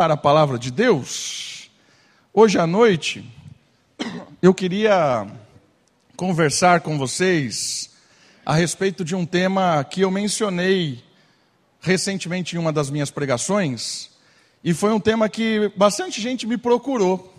[0.00, 1.68] a palavra de Deus,
[2.32, 3.28] hoje à noite
[4.40, 5.26] eu queria
[6.16, 7.90] conversar com vocês
[8.46, 11.02] a respeito de um tema que eu mencionei
[11.80, 14.08] recentemente em uma das minhas pregações,
[14.62, 17.34] e foi um tema que bastante gente me procurou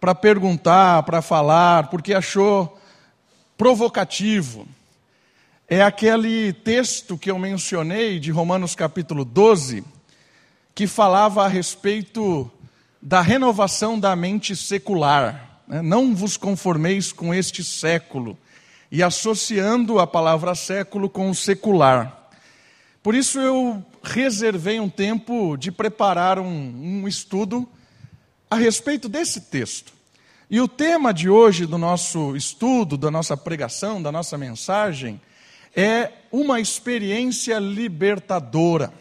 [0.00, 2.76] para perguntar, para falar, porque achou
[3.56, 4.66] provocativo.
[5.68, 9.84] É aquele texto que eu mencionei de Romanos capítulo 12,
[10.74, 12.50] que falava a respeito
[13.00, 15.60] da renovação da mente secular.
[15.68, 15.82] Né?
[15.82, 18.36] Não vos conformeis com este século,
[18.90, 22.30] e associando a palavra século com o secular.
[23.02, 26.46] Por isso eu reservei um tempo de preparar um,
[27.02, 27.68] um estudo
[28.50, 29.92] a respeito desse texto.
[30.48, 35.20] E o tema de hoje do nosso estudo, da nossa pregação, da nossa mensagem,
[35.74, 38.92] é uma experiência libertadora.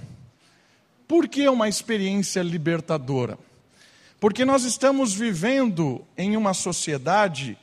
[1.08, 3.38] Por que uma experiência libertadora?
[4.20, 7.58] Porque nós estamos vivendo em uma sociedade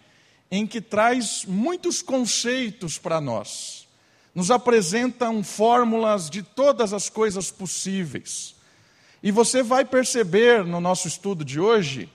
[0.51, 3.89] em que traz muitos conceitos para nós,
[4.34, 8.55] nos apresentam fórmulas de todas as coisas possíveis.
[9.23, 12.09] E você vai perceber no nosso estudo de hoje,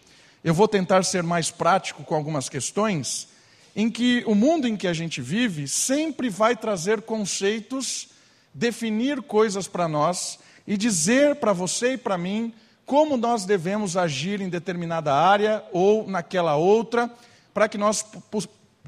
[0.44, 3.28] eu vou tentar ser mais prático com algumas questões,
[3.76, 8.10] em que o mundo em que a gente vive sempre vai trazer conceitos,
[8.54, 12.54] definir coisas para nós e dizer para você e para mim
[12.86, 17.12] como nós devemos agir em determinada área ou naquela outra,
[17.54, 18.06] para que nós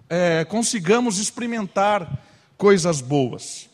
[0.09, 2.23] é, consigamos experimentar
[2.58, 3.67] coisas boas.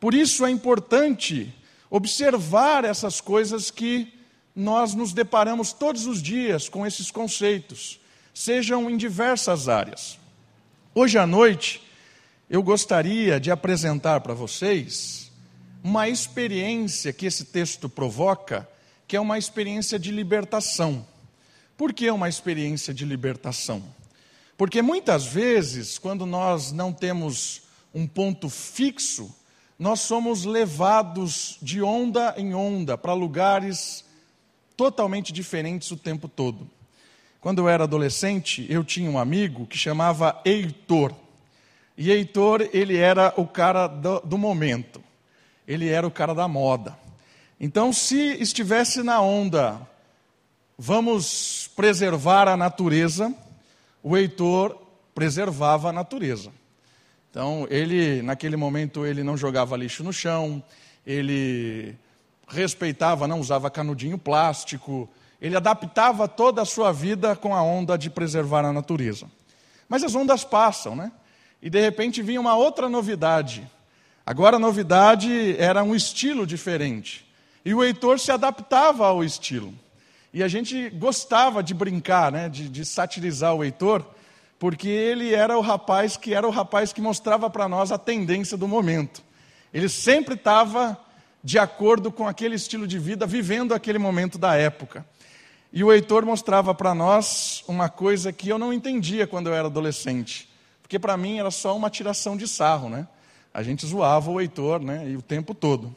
[0.00, 1.54] Por isso é importante
[1.88, 4.12] observar essas coisas que
[4.54, 8.00] nós nos deparamos todos os dias com esses conceitos,
[8.34, 10.18] sejam em diversas áreas.
[10.94, 11.82] Hoje à noite,
[12.48, 15.29] eu gostaria de apresentar para vocês
[15.82, 18.68] uma experiência que esse texto provoca,
[19.08, 21.06] que é uma experiência de libertação.
[21.76, 23.82] Por que uma experiência de libertação?
[24.56, 27.62] Porque muitas vezes, quando nós não temos
[27.94, 29.34] um ponto fixo,
[29.78, 34.04] nós somos levados de onda em onda para lugares
[34.76, 36.70] totalmente diferentes o tempo todo.
[37.40, 41.14] Quando eu era adolescente, eu tinha um amigo que chamava Heitor.
[41.96, 45.02] E Heitor, ele era o cara do, do momento
[45.70, 46.98] ele era o cara da moda.
[47.60, 49.80] Então, se estivesse na onda,
[50.76, 53.32] vamos preservar a natureza,
[54.02, 54.76] o Heitor
[55.14, 56.50] preservava a natureza.
[57.30, 60.60] Então, ele, naquele momento, ele não jogava lixo no chão,
[61.06, 61.94] ele
[62.48, 65.08] respeitava, não usava canudinho plástico,
[65.40, 69.30] ele adaptava toda a sua vida com a onda de preservar a natureza.
[69.88, 71.12] Mas as ondas passam, né?
[71.62, 73.70] E de repente vinha uma outra novidade.
[74.24, 77.26] Agora a novidade era um estilo diferente.
[77.64, 79.74] E o Heitor se adaptava ao estilo.
[80.32, 84.04] E a gente gostava de brincar, né, de, de satirizar o Heitor,
[84.58, 88.56] porque ele era o rapaz que era o rapaz que mostrava para nós a tendência
[88.56, 89.22] do momento.
[89.72, 90.98] Ele sempre estava
[91.42, 95.04] de acordo com aquele estilo de vida, vivendo aquele momento da época.
[95.72, 99.68] E o Heitor mostrava para nós uma coisa que eu não entendia quando eu era
[99.68, 100.48] adolescente,
[100.82, 103.06] porque para mim era só uma tiração de sarro, né?
[103.52, 105.94] A gente zoava o Heitor, né, e o tempo todo.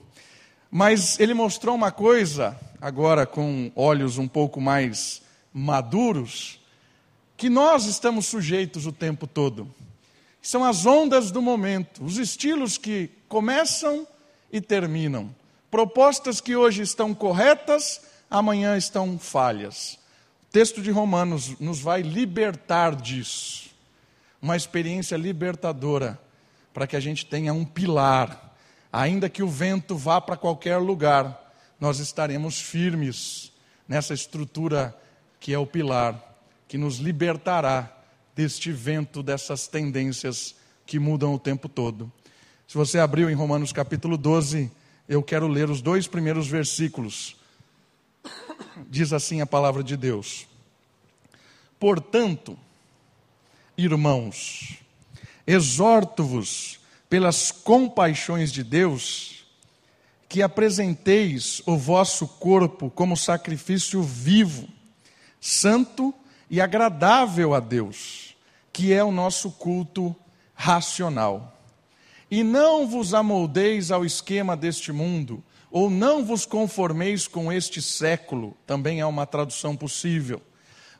[0.71, 5.21] Mas ele mostrou uma coisa, agora com olhos um pouco mais
[5.53, 6.59] maduros,
[7.37, 9.71] que nós estamos sujeitos o tempo todo.
[10.41, 14.07] São as ondas do momento, os estilos que começam
[14.51, 15.33] e terminam.
[15.69, 19.99] Propostas que hoje estão corretas, amanhã estão falhas.
[20.43, 23.69] O texto de Romanos nos vai libertar disso.
[24.41, 26.19] Uma experiência libertadora
[26.73, 28.57] para que a gente tenha um pilar.
[28.91, 33.51] Ainda que o vento vá para qualquer lugar, nós estaremos firmes
[33.87, 34.97] nessa estrutura
[35.39, 37.91] que é o pilar, que nos libertará
[38.35, 42.11] deste vento, dessas tendências que mudam o tempo todo.
[42.67, 44.71] Se você abriu em Romanos capítulo 12,
[45.07, 47.35] eu quero ler os dois primeiros versículos.
[48.89, 50.47] Diz assim a palavra de Deus:
[51.79, 52.57] Portanto,
[53.77, 54.82] irmãos,
[55.45, 56.79] exorto-vos
[57.09, 59.45] pelas compaixões de Deus
[60.27, 64.67] que apresenteis o vosso corpo como sacrifício vivo,
[65.39, 66.11] santo
[66.49, 68.35] e agradável a Deus,
[68.71, 70.15] que é o nosso culto
[70.55, 71.55] racional.
[72.31, 78.57] E não vos amoldeis ao esquema deste mundo, ou não vos conformeis com este século,
[78.65, 80.41] também é uma tradução possível,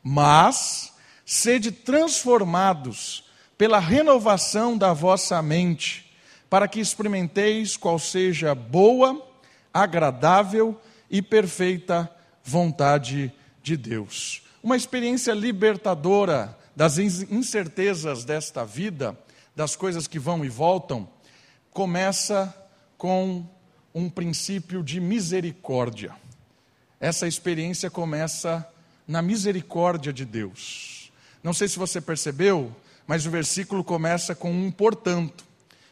[0.04, 0.94] mas
[1.26, 3.24] sede transformados
[3.64, 6.14] pela renovação da vossa mente,
[6.50, 9.26] para que experimenteis qual seja boa,
[9.74, 10.78] agradável
[11.10, 12.14] e perfeita
[12.44, 13.32] vontade
[13.62, 14.44] de Deus.
[14.62, 19.18] Uma experiência libertadora das incertezas desta vida,
[19.56, 21.08] das coisas que vão e voltam,
[21.72, 22.54] começa
[22.98, 23.48] com
[23.96, 26.14] um princípio de misericórdia.
[27.00, 28.70] Essa experiência começa
[29.08, 31.14] na misericórdia de Deus.
[31.42, 32.76] Não sei se você percebeu,
[33.08, 35.44] mas o versículo começa com um portanto.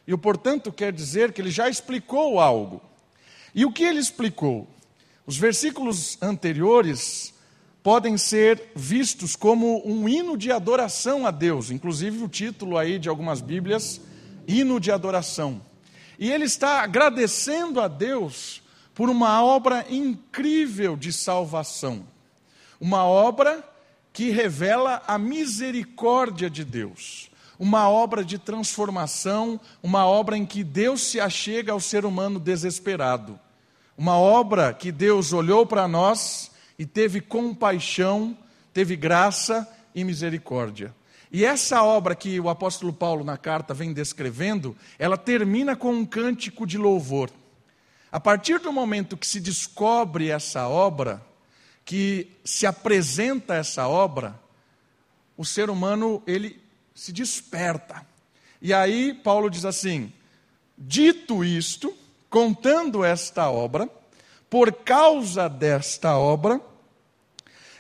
[0.08, 2.81] E o portanto quer dizer que ele já explicou algo.
[3.54, 4.68] E o que ele explicou?
[5.25, 7.34] Os versículos anteriores
[7.84, 13.10] podem ser vistos como um hino de adoração a Deus, inclusive o título aí de
[13.10, 14.00] algumas Bíblias,
[14.48, 15.62] hino de adoração.
[16.18, 18.62] E ele está agradecendo a Deus
[18.94, 22.06] por uma obra incrível de salvação.
[22.80, 23.63] Uma obra
[24.13, 27.30] que revela a misericórdia de Deus.
[27.58, 33.40] Uma obra de transformação, uma obra em que Deus se achega ao ser humano desesperado.
[33.98, 38.36] Uma obra que Deus olhou para nós e teve compaixão,
[38.74, 40.94] teve graça e misericórdia.
[41.31, 46.06] E essa obra que o apóstolo Paulo na carta vem descrevendo, ela termina com um
[46.06, 47.30] cântico de louvor.
[48.12, 51.22] A partir do momento que se descobre essa obra,
[51.92, 54.40] que se apresenta essa obra,
[55.36, 56.58] o ser humano ele
[56.96, 58.08] se desperta.
[58.62, 60.10] E aí Paulo diz assim:
[60.78, 61.94] dito isto,
[62.30, 63.90] contando esta obra,
[64.50, 66.62] por causa desta obra,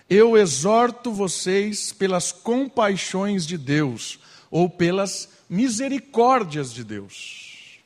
[0.09, 4.19] eu exorto vocês pelas compaixões de Deus,
[4.49, 7.79] ou pelas misericórdias de Deus.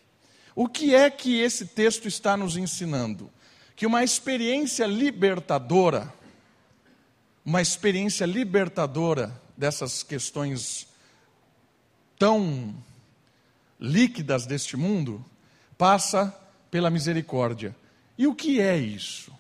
[0.56, 3.30] O que é que esse texto está nos ensinando?
[3.76, 6.14] Que uma experiência libertadora,
[7.44, 10.88] uma experiência libertadora dessas questões
[12.18, 12.74] tão
[13.80, 15.24] líquidas deste mundo,
[15.78, 16.34] passa
[16.72, 17.76] pela misericórdia.
[18.18, 19.32] E o que é isso?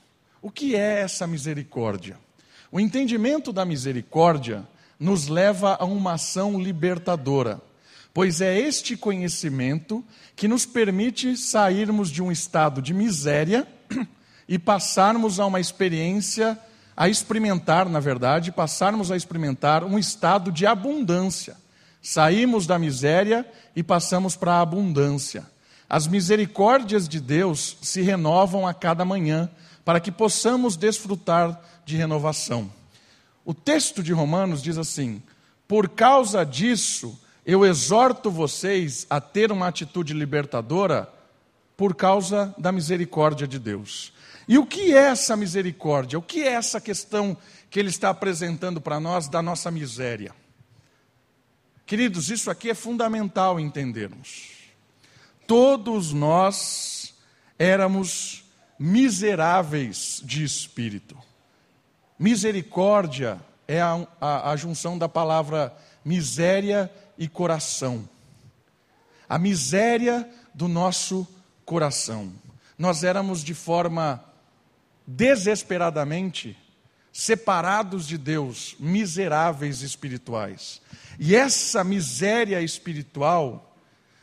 [0.42, 2.20] O que é essa misericórdia?
[2.72, 4.68] O entendimento da misericórdia
[5.00, 7.62] nos leva a uma ação libertadora,
[8.14, 10.04] pois é este conhecimento
[10.36, 13.68] que nos permite sairmos de um estado de miséria
[14.47, 16.57] e passarmos a uma experiência,
[16.95, 21.57] a experimentar, na verdade, passarmos a experimentar um estado de abundância.
[22.01, 23.45] Saímos da miséria
[23.75, 25.45] e passamos para a abundância.
[25.89, 29.50] As misericórdias de Deus se renovam a cada manhã,
[29.83, 32.71] para que possamos desfrutar de renovação.
[33.44, 35.21] O texto de Romanos diz assim:
[35.68, 41.07] Por causa disso, eu exorto vocês a ter uma atitude libertadora
[41.77, 44.12] por causa da misericórdia de Deus.
[44.47, 46.19] E o que é essa misericórdia?
[46.19, 47.36] O que é essa questão
[47.69, 50.33] que ele está apresentando para nós da nossa miséria?
[51.86, 54.53] Queridos, isso aqui é fundamental entendermos.
[55.47, 57.13] Todos nós
[57.57, 58.44] éramos
[58.77, 61.18] miseráveis de espírito.
[62.18, 68.07] Misericórdia é a, a, a junção da palavra miséria e coração.
[69.27, 71.27] A miséria do nosso
[71.65, 72.31] coração.
[72.77, 74.24] Nós éramos de forma
[75.06, 76.57] desesperadamente
[77.12, 80.81] separados de Deus, miseráveis espirituais.
[81.19, 83.75] E essa miséria espiritual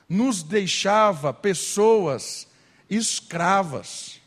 [0.08, 2.46] nos deixava pessoas
[2.90, 4.20] escravas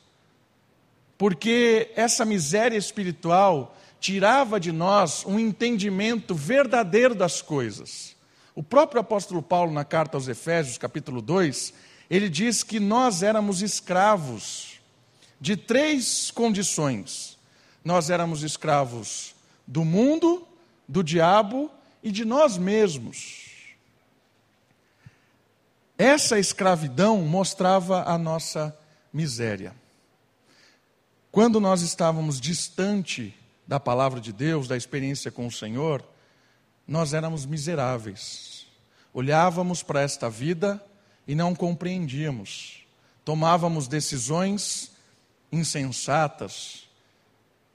[1.18, 8.16] porque essa miséria espiritual tirava de nós um entendimento verdadeiro das coisas.
[8.54, 11.74] O próprio apóstolo Paulo, na carta aos Efésios, capítulo 2,
[12.10, 14.75] ele diz que nós éramos escravos
[15.46, 17.38] de três condições.
[17.84, 19.36] Nós éramos escravos
[19.68, 20.48] do mundo,
[20.88, 21.70] do diabo
[22.02, 23.46] e de nós mesmos.
[26.00, 28.76] Essa escravidão mostrava a nossa
[29.14, 29.76] miséria.
[31.32, 33.32] Quando nós estávamos distante
[33.68, 36.04] da palavra de Deus, da experiência com o Senhor,
[36.88, 38.66] nós éramos miseráveis.
[39.14, 40.84] Olhávamos para esta vida
[41.28, 42.84] e não compreendíamos.
[43.24, 44.95] Tomávamos decisões
[45.52, 46.88] insensatas.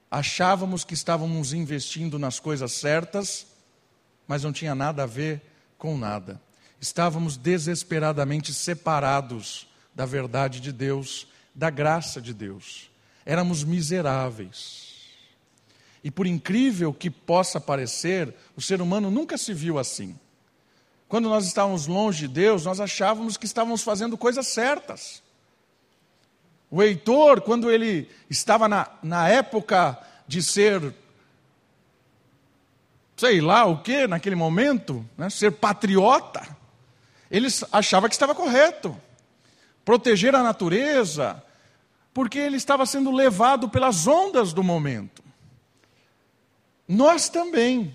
[0.09, 3.47] Achávamos que estávamos investindo nas coisas certas,
[4.27, 5.41] mas não tinha nada a ver
[5.77, 6.41] com nada.
[6.79, 12.91] Estávamos desesperadamente separados da verdade de Deus, da graça de Deus
[13.25, 14.91] éramos miseráveis.
[16.03, 20.17] E por incrível que possa parecer, o ser humano nunca se viu assim.
[21.07, 25.21] Quando nós estávamos longe de Deus, nós achávamos que estávamos fazendo coisas certas.
[26.71, 30.95] O Heitor, quando ele estava na, na época de ser,
[33.17, 36.47] sei lá o que, naquele momento, né, ser patriota,
[37.29, 38.95] ele achava que estava correto.
[39.83, 41.43] Proteger a natureza,
[42.13, 45.21] porque ele estava sendo levado pelas ondas do momento.
[46.87, 47.93] Nós também,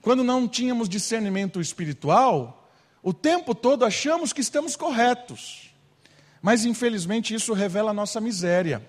[0.00, 2.70] quando não tínhamos discernimento espiritual,
[3.02, 5.67] o tempo todo achamos que estamos corretos.
[6.40, 8.82] Mas infelizmente isso revela a nossa miséria.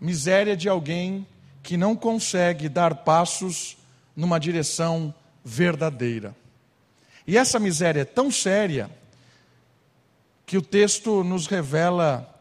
[0.00, 1.26] Miséria de alguém
[1.62, 3.76] que não consegue dar passos
[4.14, 6.34] numa direção verdadeira.
[7.26, 8.90] E essa miséria é tão séria
[10.46, 12.34] que o texto nos revela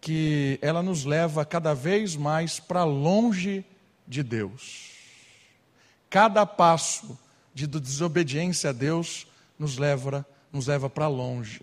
[0.00, 3.64] que ela nos leva cada vez mais para longe
[4.06, 4.90] de Deus.
[6.10, 7.18] Cada passo
[7.54, 9.26] de desobediência a Deus
[9.58, 11.60] nos leva, nos leva para longe.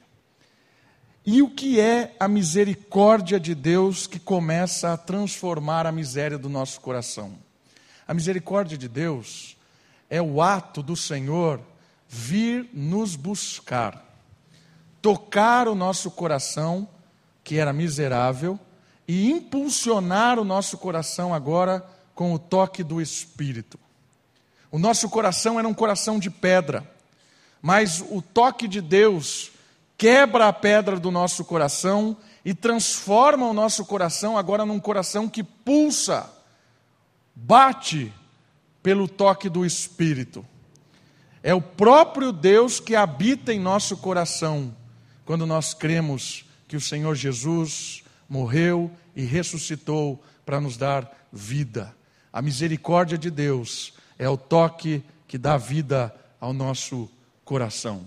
[1.26, 6.50] E o que é a misericórdia de Deus que começa a transformar a miséria do
[6.50, 7.34] nosso coração?
[8.08, 9.56] A misericórdia de Deus
[10.10, 11.62] é o ato do Senhor
[12.10, 14.04] vir nos buscar,
[15.00, 16.90] tocar o nosso coração,
[17.44, 18.60] que era miserável,
[19.08, 21.86] e impulsionar o nosso coração agora
[22.16, 23.80] com o toque do Espírito.
[24.72, 26.90] O nosso coração era um coração de pedra,
[27.62, 29.51] mas o toque de Deus
[30.02, 35.44] quebra a pedra do nosso coração e transforma o nosso coração agora num coração que
[35.44, 36.28] pulsa,
[37.36, 38.12] bate
[38.82, 40.44] pelo toque do Espírito.
[41.44, 44.76] É o próprio Deus que habita em nosso coração
[45.24, 51.96] quando nós cremos que o Senhor Jesus morreu e ressuscitou para nos dar vida.
[52.34, 57.08] A misericórdia de Deus é o toque que dá vida ao nosso
[57.46, 58.04] coração.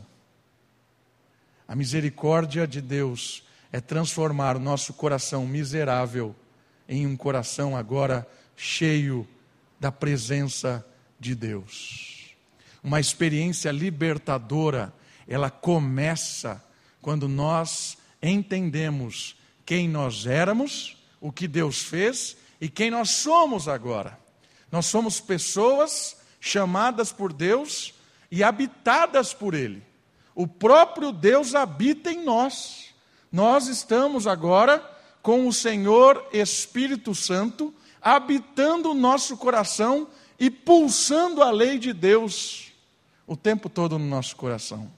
[1.67, 3.43] A misericórdia de Deus
[3.73, 6.35] é transformar o nosso coração miserável
[6.89, 9.27] em um coração agora cheio
[9.81, 10.87] da presença
[11.19, 12.35] de Deus.
[12.83, 14.93] Uma experiência libertadora,
[15.27, 16.63] ela começa
[17.01, 24.19] quando nós entendemos quem nós éramos, o que Deus fez e quem nós somos agora.
[24.71, 27.95] Nós somos pessoas chamadas por Deus
[28.31, 29.83] e habitadas por Ele.
[30.35, 32.95] O próprio Deus habita em nós.
[33.31, 34.79] Nós estamos agora
[35.23, 42.73] com o Senhor Espírito Santo habitando o nosso coração e pulsando a lei de Deus
[43.27, 44.91] o tempo todo no nosso coração.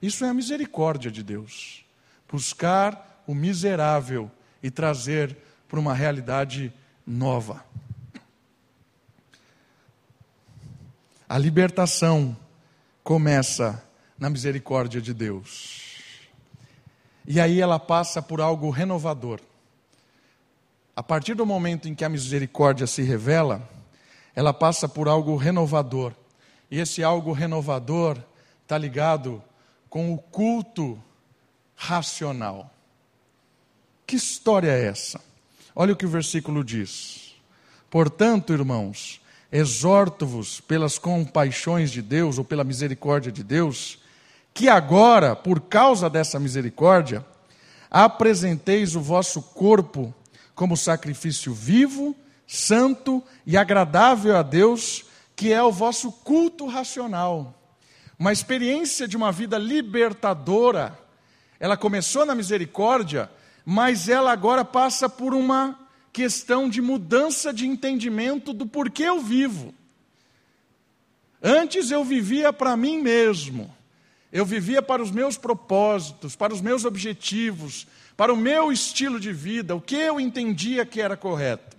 [0.00, 1.84] Isso é a misericórdia de Deus.
[2.30, 4.30] Buscar o miserável
[4.62, 5.36] e trazer
[5.68, 6.72] para uma realidade
[7.06, 7.64] nova.
[11.28, 12.34] A libertação
[13.04, 13.84] começa
[14.18, 16.02] na misericórdia de Deus.
[17.26, 19.40] E aí ela passa por algo renovador.
[20.96, 23.68] A partir do momento em que a misericórdia se revela,
[24.34, 26.12] ela passa por algo renovador.
[26.70, 28.18] E esse algo renovador
[28.62, 29.42] está ligado
[29.88, 31.02] com o culto
[31.76, 32.70] racional.
[34.06, 35.20] Que história é essa?
[35.74, 37.34] Olha o que o versículo diz.
[37.90, 39.20] Portanto, irmãos,
[39.52, 43.97] exorto-vos pelas compaixões de Deus ou pela misericórdia de Deus,
[44.58, 47.24] que agora, por causa dessa misericórdia,
[47.88, 50.12] apresenteis o vosso corpo
[50.52, 52.12] como sacrifício vivo,
[52.44, 55.04] santo e agradável a Deus,
[55.36, 57.54] que é o vosso culto racional.
[58.18, 60.98] Uma experiência de uma vida libertadora.
[61.60, 63.30] Ela começou na misericórdia,
[63.64, 65.78] mas ela agora passa por uma
[66.12, 69.72] questão de mudança de entendimento do porquê eu vivo.
[71.40, 73.77] Antes eu vivia para mim mesmo.
[74.32, 79.32] Eu vivia para os meus propósitos, para os meus objetivos, para o meu estilo de
[79.32, 81.76] vida, o que eu entendia que era correto.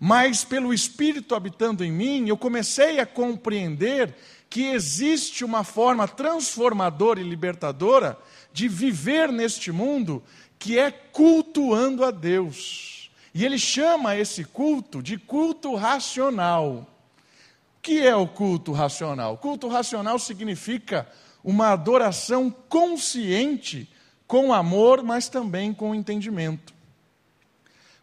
[0.00, 4.14] Mas pelo Espírito habitando em mim, eu comecei a compreender
[4.48, 8.18] que existe uma forma transformadora e libertadora
[8.52, 10.22] de viver neste mundo
[10.58, 13.10] que é cultuando a Deus.
[13.34, 16.88] E ele chama esse culto de culto racional.
[17.76, 19.36] O que é o culto racional?
[19.36, 21.06] Culto racional significa
[21.48, 23.88] uma adoração consciente
[24.26, 26.74] com amor, mas também com entendimento.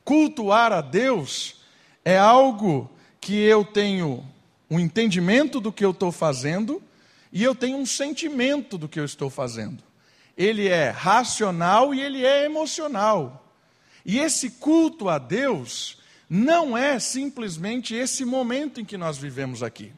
[0.04, 1.58] Cultuar a Deus
[2.04, 2.90] é algo
[3.22, 4.25] que eu tenho
[4.68, 6.82] um entendimento do que eu estou fazendo
[7.32, 9.84] e eu tenho um sentimento do que eu estou fazendo.
[10.36, 13.46] Ele é racional e ele é emocional.
[14.04, 19.94] E esse culto a Deus não é simplesmente esse momento em que nós vivemos aqui.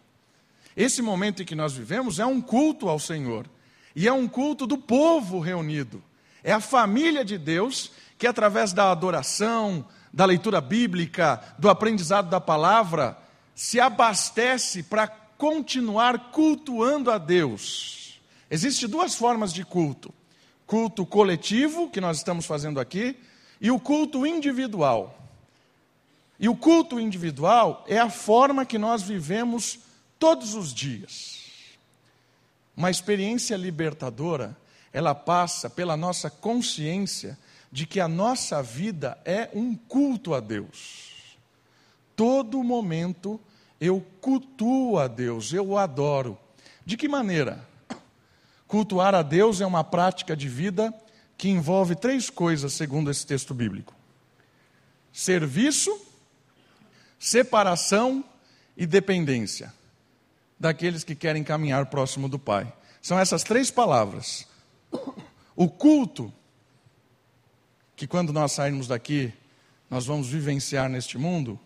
[0.77, 3.49] Esse momento em que nós vivemos é um culto ao Senhor.
[3.95, 6.03] E é um culto do povo reunido.
[6.43, 12.39] É a família de Deus que, através da adoração, da leitura bíblica, do aprendizado da
[12.39, 13.17] palavra,
[13.55, 18.19] se abastece para continuar cultuando a Deus.
[18.51, 20.13] Existem duas formas de culto:
[20.67, 23.17] culto coletivo, que nós estamos fazendo aqui,
[23.59, 25.19] e o culto individual.
[26.39, 29.86] E o culto individual é a forma que nós vivemos
[30.19, 31.37] todos os dias.
[32.75, 34.55] Uma experiência libertadora,
[34.93, 37.37] ela passa pela nossa consciência
[37.71, 41.37] de que a nossa vida é um culto a Deus.
[42.15, 43.39] Todo momento
[43.79, 46.37] eu cultuo a Deus, eu o adoro.
[46.85, 47.65] De que maneira?
[48.67, 50.93] Cultuar a Deus é uma prática de vida
[51.37, 53.93] que envolve três coisas, segundo esse texto bíblico:
[55.11, 55.99] serviço,
[57.19, 58.23] separação
[58.75, 59.73] e dependência
[60.59, 62.71] daqueles que querem caminhar próximo do Pai.
[63.01, 64.47] São essas três palavras.
[65.55, 66.33] O culto,
[67.95, 69.33] que quando nós sairmos daqui,
[69.89, 71.59] nós vamos vivenciar neste mundo,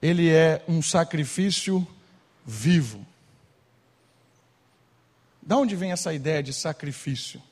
[0.00, 1.86] ele é um sacrifício
[2.44, 3.04] vivo.
[5.42, 7.42] Da onde vem essa ideia de sacrifício?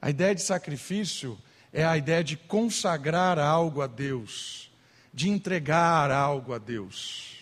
[0.00, 1.36] A ideia de sacrifício
[1.72, 4.70] é a ideia de consagrar algo a Deus,
[5.12, 7.35] de entregar algo a Deus.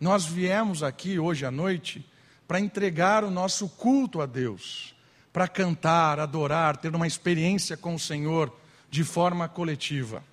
[0.00, 2.02] Nós viemos aqui hoje à noite
[2.48, 4.94] para entregar o nosso culto a Deus,
[5.30, 8.50] para cantar, adorar, ter uma experiência com o Senhor
[8.90, 10.24] de forma coletiva.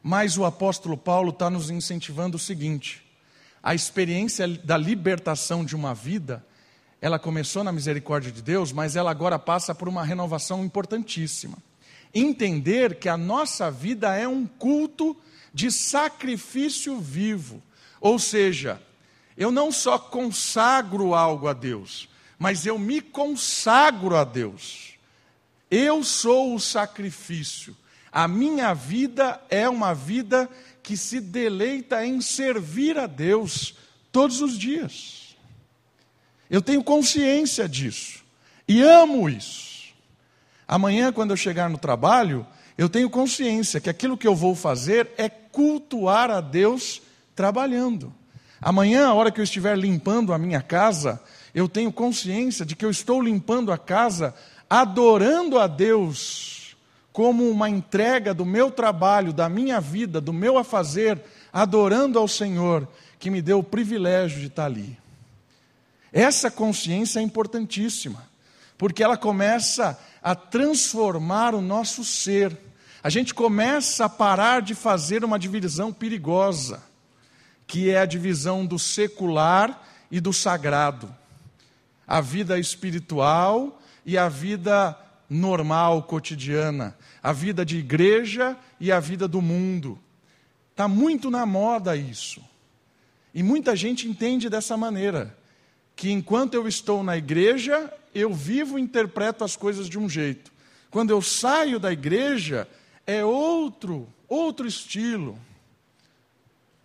[0.00, 3.04] Mas o apóstolo Paulo está nos incentivando o seguinte:
[3.60, 6.46] a experiência da libertação de uma vida,
[7.00, 11.58] ela começou na misericórdia de Deus, mas ela agora passa por uma renovação importantíssima.
[12.14, 15.16] Entender que a nossa vida é um culto
[15.52, 17.60] de sacrifício vivo.
[18.00, 18.80] Ou seja,
[19.36, 24.94] eu não só consagro algo a Deus, mas eu me consagro a Deus.
[25.70, 27.76] Eu sou o sacrifício.
[28.10, 30.48] A minha vida é uma vida
[30.82, 33.74] que se deleita em servir a Deus
[34.10, 35.36] todos os dias.
[36.50, 38.24] Eu tenho consciência disso
[38.66, 39.92] e amo isso.
[40.66, 45.10] Amanhã, quando eu chegar no trabalho, eu tenho consciência que aquilo que eu vou fazer
[45.16, 47.02] é cultuar a Deus
[47.38, 48.12] trabalhando.
[48.60, 51.22] Amanhã, a hora que eu estiver limpando a minha casa,
[51.54, 54.34] eu tenho consciência de que eu estou limpando a casa
[54.68, 56.76] adorando a Deus
[57.12, 61.22] como uma entrega do meu trabalho, da minha vida, do meu afazer,
[61.52, 62.88] adorando ao Senhor,
[63.20, 64.98] que me deu o privilégio de estar ali.
[66.12, 68.28] Essa consciência é importantíssima,
[68.76, 72.58] porque ela começa a transformar o nosso ser.
[73.00, 76.87] A gente começa a parar de fazer uma divisão perigosa,
[77.68, 81.14] que é a divisão do secular e do sagrado.
[82.04, 84.98] A vida espiritual e a vida
[85.30, 89.98] normal, cotidiana a vida de igreja e a vida do mundo.
[90.70, 92.42] Está muito na moda isso.
[93.34, 95.36] E muita gente entende dessa maneira,
[95.94, 100.50] que enquanto eu estou na igreja, eu vivo e interpreto as coisas de um jeito.
[100.90, 102.66] Quando eu saio da igreja,
[103.06, 105.38] é outro, outro estilo.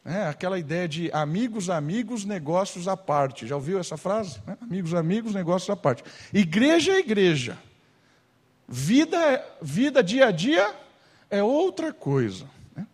[0.06, 3.48] É, aquela ideia de amigos, amigos, negócios à parte.
[3.48, 4.42] Já ouviu essa frase?
[4.46, 6.04] É, amigos, amigos, negócios à parte.
[6.34, 7.58] Igreja é igreja.
[8.68, 9.18] Vida,
[9.62, 10.76] vida dia a dia
[11.30, 12.46] é outra coisa.
[12.76, 12.86] Né?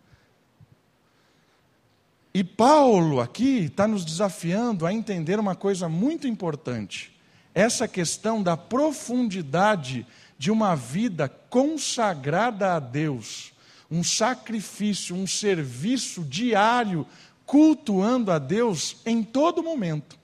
[2.32, 7.18] E Paulo aqui está nos desafiando a entender uma coisa muito importante:
[7.52, 10.06] essa questão da profundidade
[10.38, 13.52] de uma vida consagrada a Deus,
[13.90, 17.06] um sacrifício, um serviço diário,
[17.44, 20.18] cultuando a Deus em todo momento.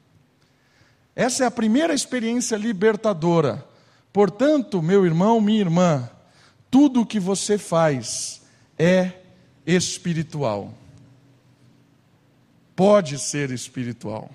[1.15, 3.67] Essa é a primeira experiência libertadora
[4.17, 6.09] Portanto, meu irmão, minha irmã,
[6.71, 8.41] tudo o que você faz
[8.79, 9.13] é
[9.67, 10.73] espiritual.
[12.75, 14.31] Pode ser espiritual.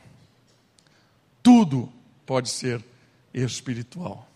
[1.42, 1.92] Tudo
[2.28, 2.86] pode ser
[3.34, 4.30] espiritual.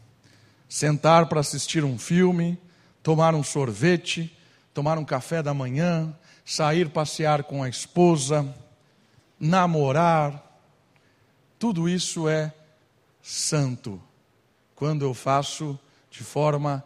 [0.67, 2.57] Sentar para assistir um filme,
[3.03, 4.35] tomar um sorvete,
[4.75, 8.53] tomar um café da manhã, sair passear com a esposa,
[9.39, 10.61] namorar,
[11.57, 12.53] tudo isso é
[13.21, 14.03] santo
[14.75, 15.79] quando eu faço
[16.11, 16.83] de forma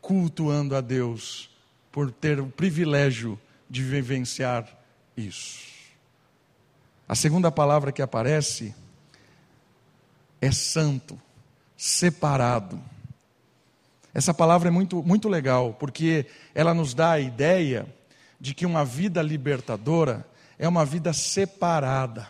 [0.00, 1.48] cultuando a Deus,
[1.92, 3.38] por ter o privilégio
[3.70, 4.68] de vivenciar
[5.16, 5.60] isso.
[7.08, 8.74] A segunda palavra que aparece
[10.40, 11.16] é santo,
[11.76, 12.82] separado.
[14.18, 17.86] Essa palavra é muito, muito legal, porque ela nos dá a ideia
[18.40, 20.26] de que uma vida libertadora
[20.58, 22.28] é uma vida separada.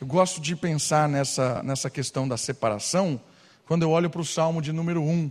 [0.00, 3.20] Eu gosto de pensar nessa, nessa questão da separação
[3.64, 5.30] quando eu olho para o Salmo de número 1.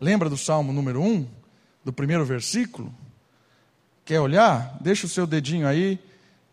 [0.00, 1.28] Lembra do Salmo número 1?
[1.84, 2.90] Do primeiro versículo?
[4.02, 4.78] Quer olhar?
[4.80, 5.98] Deixa o seu dedinho aí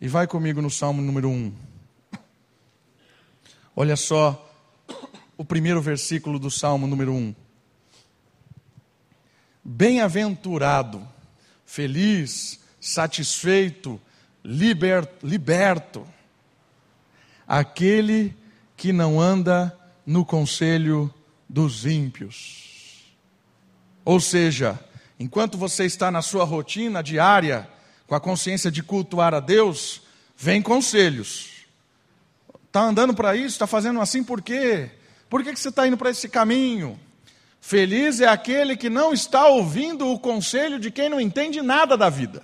[0.01, 1.53] e vai comigo no Salmo número 1.
[3.73, 4.50] Olha só
[5.41, 7.33] o primeiro versículo do Salmo número 1.
[9.63, 11.01] Bem-aventurado,
[11.65, 13.99] feliz, satisfeito,
[14.45, 16.07] liber, liberto,
[17.47, 18.37] aquele
[18.77, 19.75] que não anda
[20.05, 21.11] no conselho
[21.49, 23.07] dos ímpios.
[24.05, 24.79] Ou seja,
[25.19, 27.67] enquanto você está na sua rotina diária,
[28.05, 30.03] com a consciência de cultuar a Deus,
[30.37, 31.65] vem conselhos.
[32.67, 33.55] Está andando para isso?
[33.55, 35.00] Está fazendo assim por quê?
[35.31, 36.99] Por que, que você está indo para esse caminho?
[37.61, 42.09] Feliz é aquele que não está ouvindo o conselho de quem não entende nada da
[42.09, 42.43] vida.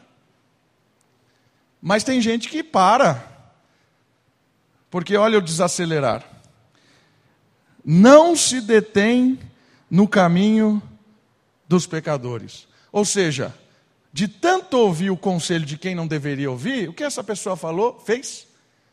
[1.82, 3.22] Mas tem gente que para,
[4.90, 6.24] porque olha o desacelerar.
[7.84, 9.38] Não se detém
[9.92, 10.82] no caminho
[11.68, 12.70] dos pecadores.
[12.90, 13.54] Ou seja,
[14.14, 18.00] de tanto ouvir o conselho de quem não deveria ouvir, o que essa pessoa falou,
[18.00, 18.48] fez?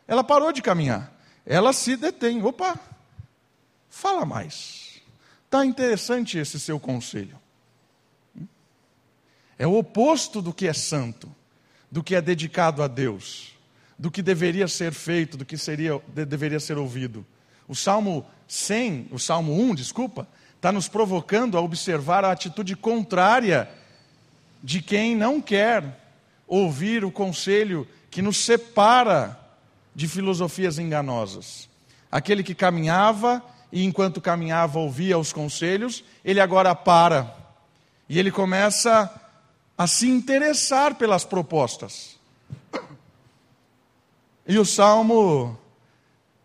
[0.08, 1.14] Ela parou de caminhar.
[1.46, 2.42] Ela se detém.
[2.42, 2.76] Opa,
[3.94, 5.00] fala mais.
[5.44, 7.38] Está interessante esse seu conselho.
[9.56, 11.32] É o oposto do que é santo,
[11.90, 13.56] do que é dedicado a Deus,
[13.96, 17.24] do que deveria ser feito, do que seria, de, deveria ser ouvido.
[17.68, 20.26] O Salmo 100, o Salmo 1, desculpa,
[20.56, 23.70] está nos provocando a observar a atitude contrária
[24.62, 26.00] de quem não quer
[26.48, 29.38] ouvir o conselho que nos separa
[29.94, 31.68] de filosofias enganosas.
[32.10, 33.42] Aquele que caminhava
[33.74, 37.36] e enquanto caminhava ouvia os conselhos, ele agora para
[38.08, 39.12] e ele começa
[39.76, 42.16] a se interessar pelas propostas.
[44.46, 45.58] E o salmo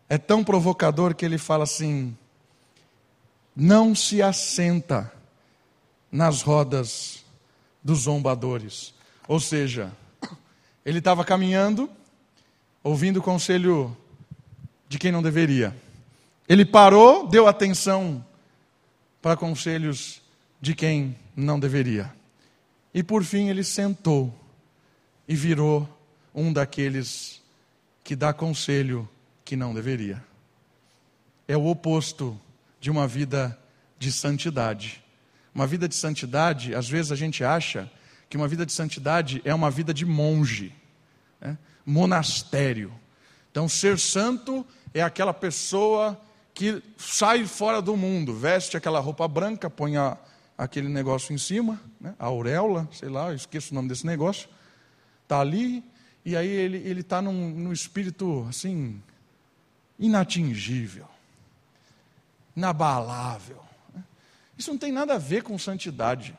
[0.08, 2.18] é tão provocador que ele fala assim:
[3.54, 5.12] não se assenta
[6.10, 7.24] nas rodas
[7.80, 8.92] dos zombadores.
[9.28, 9.92] Ou seja,
[10.84, 11.88] ele estava caminhando,
[12.82, 13.96] ouvindo o conselho
[14.88, 15.76] de quem não deveria.
[16.50, 18.26] Ele parou, deu atenção
[19.22, 20.20] para conselhos
[20.60, 22.12] de quem não deveria.
[22.92, 24.34] E por fim ele sentou
[25.28, 25.88] e virou
[26.34, 27.40] um daqueles
[28.02, 29.08] que dá conselho
[29.44, 30.20] que não deveria.
[31.46, 32.36] É o oposto
[32.80, 33.56] de uma vida
[33.96, 35.00] de santidade.
[35.54, 37.88] Uma vida de santidade, às vezes a gente acha
[38.28, 40.74] que uma vida de santidade é uma vida de monge,
[41.40, 41.56] né?
[41.86, 42.92] monastério.
[43.52, 46.20] Então, ser santo é aquela pessoa
[46.60, 50.18] que sai fora do mundo, veste aquela roupa branca, põe a,
[50.58, 54.46] aquele negócio em cima, né, a auréola, sei lá, esqueço o nome desse negócio,
[55.22, 55.82] está ali,
[56.22, 59.02] e aí ele está num, num espírito assim,
[59.98, 61.06] inatingível,
[62.54, 63.64] inabalável.
[63.94, 64.04] Né.
[64.58, 66.36] Isso não tem nada a ver com santidade.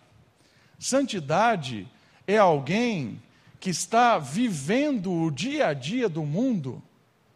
[0.78, 1.88] Santidade
[2.28, 3.20] é alguém
[3.60, 6.80] que está vivendo o dia a dia do mundo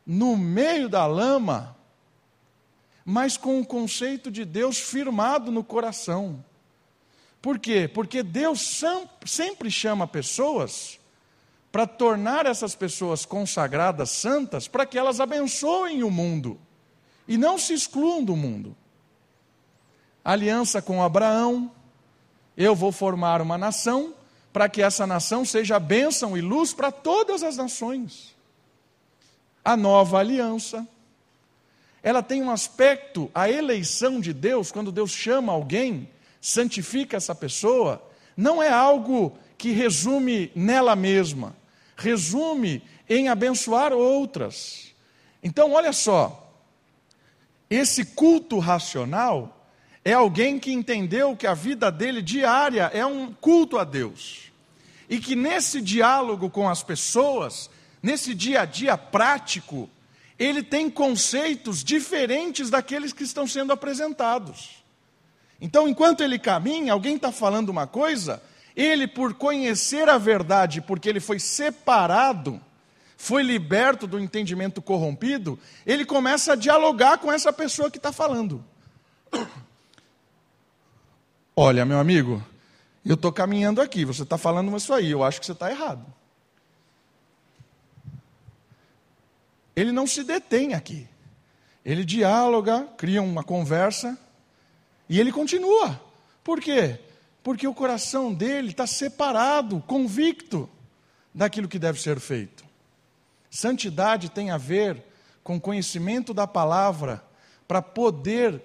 [0.06, 1.74] no meio da lama,
[3.06, 6.44] mas com o conceito de Deus firmado no coração.
[7.39, 7.88] Por quê?
[7.88, 8.82] Porque Deus
[9.24, 11.00] sempre chama pessoas
[11.72, 16.60] para tornar essas pessoas consagradas, santas, para que elas abençoem o mundo
[17.28, 18.76] e não se excluam do mundo.
[20.24, 21.72] Aliança com Abraão,
[22.58, 24.15] eu vou formar uma nação
[24.52, 28.34] para que essa nação seja bênção e luz para todas as nações.
[29.63, 30.88] A nova aliança,
[32.06, 36.08] ela tem um aspecto, a eleição de Deus, quando Deus chama alguém,
[36.39, 38.00] santifica essa pessoa,
[38.38, 41.56] não é algo que resume nela mesma,
[41.98, 44.94] resume em abençoar outras.
[45.41, 46.54] Então, olha só,
[47.72, 49.68] esse culto racional
[50.04, 54.52] é alguém que entendeu que a vida dele diária é um culto a Deus.
[55.10, 57.68] E que nesse diálogo com as pessoas,
[58.00, 59.89] nesse dia a dia prático,
[60.38, 64.84] ele tem conceitos diferentes daqueles que estão sendo apresentados.
[65.60, 68.41] Então, enquanto ele caminha, alguém está falando uma coisa,
[68.76, 72.60] ele, por conhecer a verdade, porque ele foi separado,
[73.17, 78.63] foi liberto do entendimento corrompido, ele começa a dialogar com essa pessoa que está falando.
[81.56, 82.43] Olha, meu amigo,
[83.06, 86.06] eu estou caminhando aqui, você está falando isso aí, eu acho que você está errado.
[89.75, 91.07] Ele não se detém aqui.
[91.83, 94.17] Ele dialoga, cria uma conversa
[95.07, 96.01] e ele continua.
[96.43, 96.99] Por quê?
[97.43, 100.69] Porque o coração dele está separado, convicto
[101.33, 102.65] daquilo que deve ser feito.
[103.49, 105.03] Santidade tem a ver
[105.43, 107.23] com conhecimento da palavra
[107.67, 108.61] para poder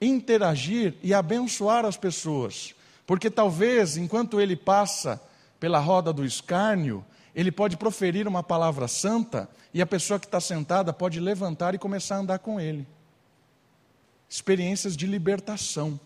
[0.00, 2.74] interagir e abençoar as pessoas.
[3.06, 5.20] Porque talvez, enquanto ele passa
[5.58, 7.04] pela roda do escárnio,
[7.38, 11.78] ele pode proferir uma palavra santa e a pessoa que está sentada pode levantar e
[11.78, 12.84] começar a andar com ele.
[14.28, 16.00] Experiências de libertação.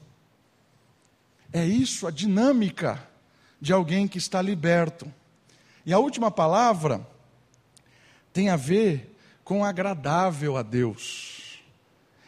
[1.50, 3.02] É isso a dinâmica
[3.58, 5.10] de alguém que está liberto.
[5.86, 7.00] E a última palavra
[8.30, 11.62] tem a ver com agradável a Deus.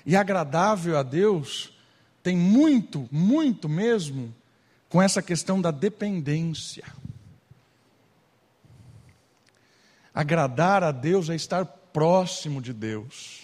[0.06, 1.74] E agradável a Deus
[2.22, 4.34] tem muito, muito mesmo
[4.88, 6.84] com essa questão da dependência.
[10.14, 13.40] Agradar a Deus é estar próximo de Deus.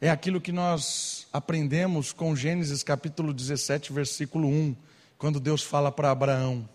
[0.00, 4.74] É aquilo que nós aprendemos com Gênesis capítulo 17, versículo 1,
[5.18, 6.66] quando Deus fala para Abraão: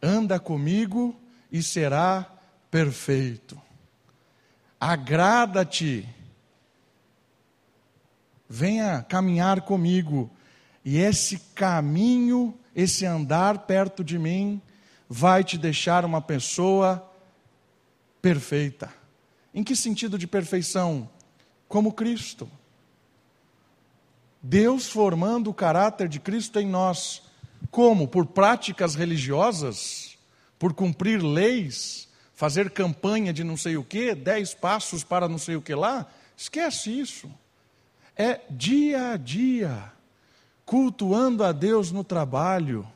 [0.00, 1.18] Anda comigo
[1.50, 2.32] e será
[2.70, 3.60] perfeito.
[4.78, 6.08] Agrada-te.
[8.48, 10.30] Venha caminhar comigo.
[10.84, 14.62] E esse caminho, esse andar perto de mim,
[15.08, 17.09] vai te deixar uma pessoa
[18.20, 18.92] perfeita.
[19.52, 21.08] Em que sentido de perfeição?
[21.68, 22.50] Como Cristo.
[24.42, 27.22] Deus formando o caráter de Cristo em nós.
[27.70, 28.08] Como?
[28.08, 30.18] Por práticas religiosas?
[30.58, 32.08] Por cumprir leis?
[32.34, 34.14] Fazer campanha de não sei o que?
[34.14, 36.10] Dez passos para não sei o que lá?
[36.36, 37.30] Esquece isso.
[38.16, 39.92] É dia a dia,
[40.64, 42.86] cultuando a Deus no trabalho,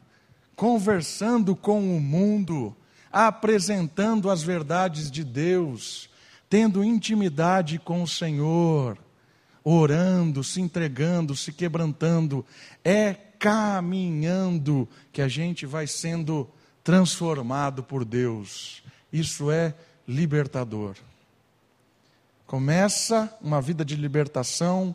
[0.56, 2.74] conversando com o mundo,
[3.14, 6.10] apresentando as verdades de Deus,
[6.50, 8.98] tendo intimidade com o Senhor,
[9.62, 12.44] orando, se entregando, se quebrantando,
[12.84, 16.50] é caminhando que a gente vai sendo
[16.82, 18.82] transformado por Deus.
[19.12, 19.76] Isso é
[20.08, 20.96] libertador.
[22.48, 24.94] Começa uma vida de libertação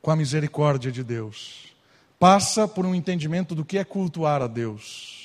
[0.00, 1.74] com a misericórdia de Deus.
[2.18, 5.19] Passa por um entendimento do que é cultuar a Deus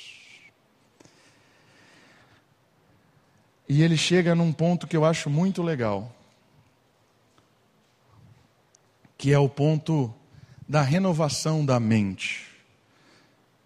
[3.68, 6.14] E ele chega num ponto que eu acho muito legal,
[9.18, 10.14] que é o ponto
[10.68, 12.46] da renovação da mente.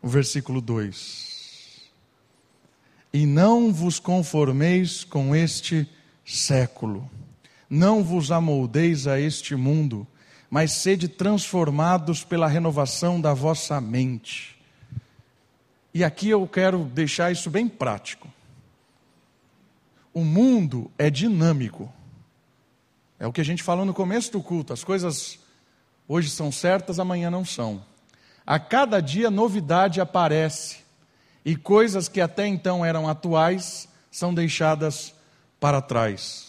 [0.03, 1.91] O versículo 2.
[3.13, 5.89] E não vos conformeis com este
[6.25, 7.11] século,
[7.69, 10.07] não vos amoldeis a este mundo,
[10.49, 14.57] mas sede transformados pela renovação da vossa mente.
[15.93, 18.29] E aqui eu quero deixar isso bem prático.
[20.13, 21.93] O mundo é dinâmico.
[23.19, 24.73] É o que a gente falou no começo do culto.
[24.73, 25.39] As coisas
[26.09, 27.85] hoje são certas, amanhã não são.
[28.47, 30.79] A cada dia novidade aparece
[31.45, 35.15] e coisas que até então eram atuais são deixadas
[35.61, 36.49] para trás.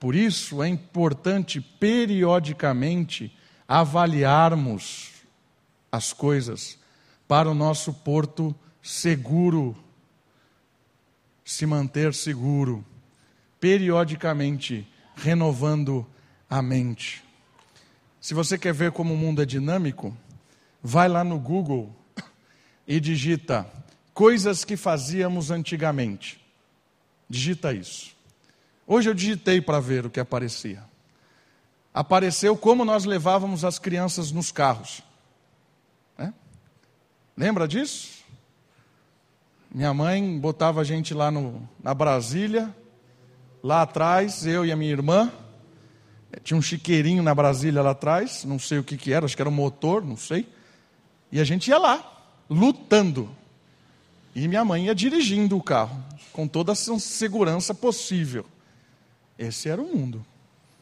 [0.00, 3.36] Por isso é importante periodicamente
[3.68, 5.10] avaliarmos
[5.90, 6.78] as coisas
[7.28, 9.76] para o nosso porto seguro
[11.44, 12.84] se manter seguro,
[13.60, 16.06] periodicamente renovando
[16.48, 17.22] a mente.
[18.20, 20.16] Se você quer ver como o mundo é dinâmico,
[20.82, 21.94] vai lá no Google
[22.86, 23.66] e digita
[24.14, 26.40] coisas que fazíamos antigamente.
[27.28, 28.14] Digita isso.
[28.86, 30.84] Hoje eu digitei para ver o que aparecia.
[31.94, 35.02] Apareceu como nós levávamos as crianças nos carros.
[36.18, 36.32] É?
[37.36, 38.21] Lembra disso?
[39.74, 42.76] Minha mãe botava a gente lá no, na Brasília,
[43.62, 45.32] lá atrás, eu e a minha irmã.
[46.44, 49.40] Tinha um chiqueirinho na Brasília lá atrás, não sei o que, que era, acho que
[49.40, 50.46] era um motor, não sei.
[51.30, 52.04] E a gente ia lá,
[52.50, 53.30] lutando.
[54.34, 56.04] E minha mãe ia dirigindo o carro,
[56.34, 58.44] com toda a segurança possível.
[59.38, 60.22] Esse era o mundo.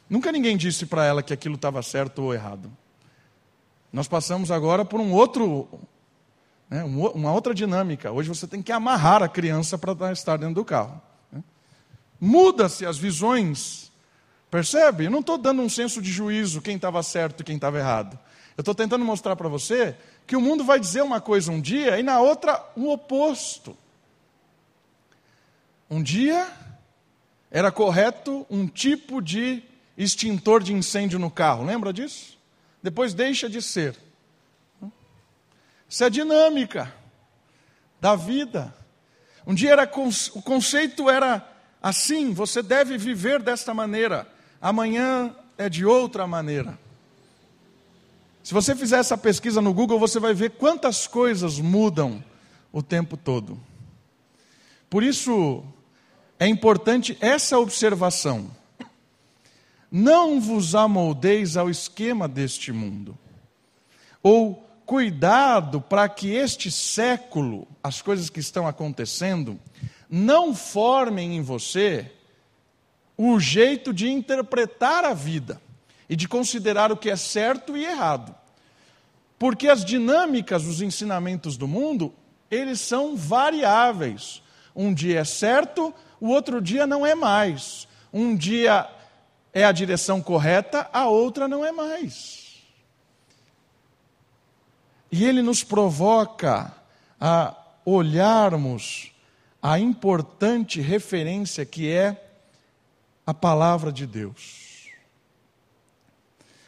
[0.09, 2.69] Nunca ninguém disse para ela que aquilo estava certo ou errado.
[3.93, 5.69] Nós passamos agora por um outro
[6.71, 6.85] né?
[6.85, 8.13] Uma outra dinâmica.
[8.13, 11.01] Hoje você tem que amarrar a criança para estar dentro do carro.
[11.29, 11.43] Né?
[12.19, 13.91] Muda-se as visões.
[14.49, 15.05] Percebe?
[15.05, 18.17] Eu não estou dando um senso de juízo quem estava certo e quem estava errado.
[18.55, 21.99] Eu estou tentando mostrar para você que o mundo vai dizer uma coisa um dia
[21.99, 23.75] e na outra o oposto.
[25.89, 26.49] Um dia
[27.49, 29.61] era correto um tipo de
[29.97, 32.37] extintor de incêndio no carro, lembra disso?
[32.81, 33.97] Depois deixa de ser.
[35.91, 36.89] Isso é dinâmica
[37.99, 38.73] da vida.
[39.45, 39.83] Um dia era,
[40.33, 41.45] o conceito era
[41.83, 44.25] assim: você deve viver desta maneira,
[44.61, 46.79] amanhã é de outra maneira.
[48.41, 52.23] Se você fizer essa pesquisa no Google, você vai ver quantas coisas mudam
[52.71, 53.59] o tempo todo.
[54.89, 55.61] Por isso,
[56.39, 58.49] é importante essa observação.
[59.91, 63.17] Não vos amoldeis ao esquema deste mundo,
[64.23, 69.57] ou cuidado para que este século, as coisas que estão acontecendo,
[70.09, 72.11] não formem em você
[73.15, 75.61] o jeito de interpretar a vida
[76.09, 78.35] e de considerar o que é certo e errado.
[79.39, 82.13] Porque as dinâmicas dos ensinamentos do mundo,
[82.51, 84.43] eles são variáveis.
[84.75, 87.87] Um dia é certo, o outro dia não é mais.
[88.11, 88.89] Um dia
[89.53, 92.40] é a direção correta, a outra não é mais.
[95.11, 96.73] E ele nos provoca
[97.19, 99.11] a olharmos
[99.61, 102.29] a importante referência que é
[103.25, 104.89] a palavra de Deus.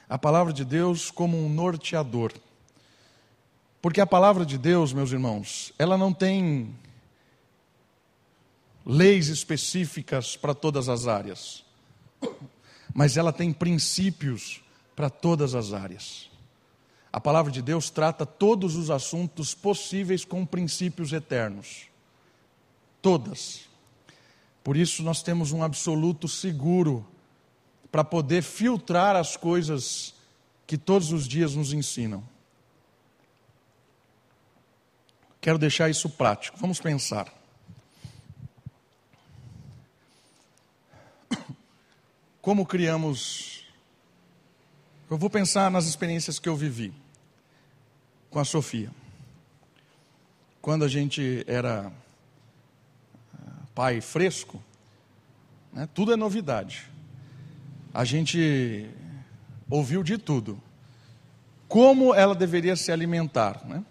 [0.07, 2.33] A palavra de Deus como um norteador.
[3.81, 6.75] Porque a palavra de Deus, meus irmãos, ela não tem
[8.85, 11.63] leis específicas para todas as áreas,
[12.93, 14.61] mas ela tem princípios
[14.95, 16.29] para todas as áreas.
[17.13, 21.83] A palavra de Deus trata todos os assuntos possíveis com princípios eternos.
[23.03, 23.69] Todas.
[24.63, 27.05] Por isso nós temos um absoluto seguro
[27.91, 30.15] para poder filtrar as coisas
[30.65, 32.27] que todos os dias nos ensinam.
[35.39, 36.57] Quero deixar isso prático.
[36.57, 37.31] Vamos pensar.
[42.41, 43.67] Como criamos.
[45.11, 47.02] Eu vou pensar nas experiências que eu vivi
[48.33, 48.89] com a Sofia.
[50.59, 51.91] Quando a gente era
[53.31, 54.59] ah, pai fresco,
[55.71, 56.89] né, tudo é novidade.
[57.93, 58.89] A gente
[59.69, 60.59] ouviu de tudo.
[61.67, 63.85] Como ela deveria se alimentar, né?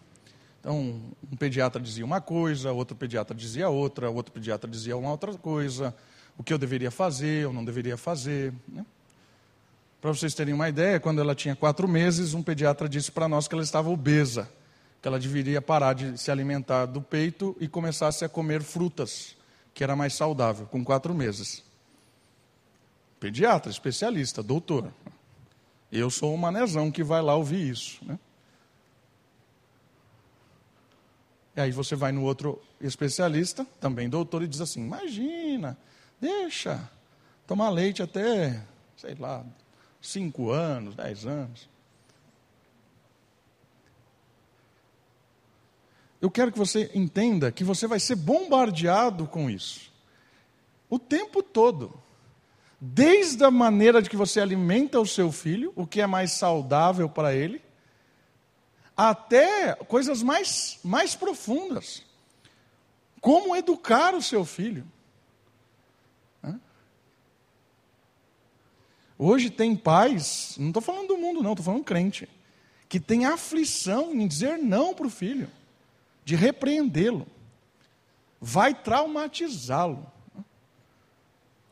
[0.59, 1.01] Então,
[1.31, 5.95] um pediatra dizia uma coisa, outro pediatra dizia outra, outro pediatra dizia uma outra coisa,
[6.37, 8.53] o que eu deveria fazer, ou não deveria fazer.
[8.69, 8.85] Né?
[10.03, 13.47] Para vocês terem uma ideia, quando ela tinha quatro meses, um pediatra disse para nós
[13.47, 14.51] que ela estava obesa,
[15.01, 19.37] que ela deveria parar de se alimentar do peito e começasse a comer frutas,
[19.73, 21.63] que era mais saudável, com quatro meses.
[23.21, 24.93] Pediatra, especialista, doutor.
[25.93, 28.05] Eu sou um manezão que vai lá ouvir isso.
[28.05, 28.19] Né?
[31.55, 35.79] E aí você vai no outro especialista, também doutor, e diz assim: imagina,
[36.21, 36.91] deixa
[37.47, 38.65] tomar leite até,
[38.97, 39.47] sei lá,
[40.03, 41.71] cinco anos, dez anos.
[46.21, 49.93] Eu quero que você entenda que você vai ser bombardeado com isso.
[50.91, 52.01] O tempo todo.
[52.81, 57.09] Desde a maneira de que você alimenta o seu filho, o que é mais saudável
[57.09, 57.63] para ele,
[58.97, 62.05] até coisas mais, mais profundas.
[63.21, 64.85] Como educar o seu filho.
[69.25, 72.29] Hoje tem pais, não estou falando do mundo, não, estou falando crente,
[72.89, 75.49] que tem aflição em dizer não para o filho,
[76.25, 77.25] de repreendê-lo,
[78.41, 80.11] vai traumatizá-lo.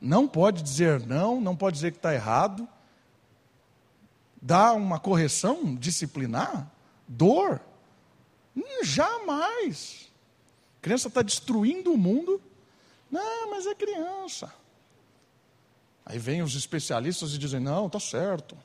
[0.01, 2.69] Não pode dizer não, não pode dizer que está errado,
[4.41, 6.71] dá uma correção disciplinar,
[7.09, 7.61] dor.
[8.57, 10.09] Hum, jamais.
[10.79, 12.41] A criança está destruindo o mundo.
[13.11, 14.55] Não, mas é criança.
[16.11, 18.59] Aí vem os especialistas e dizem: não, está certo.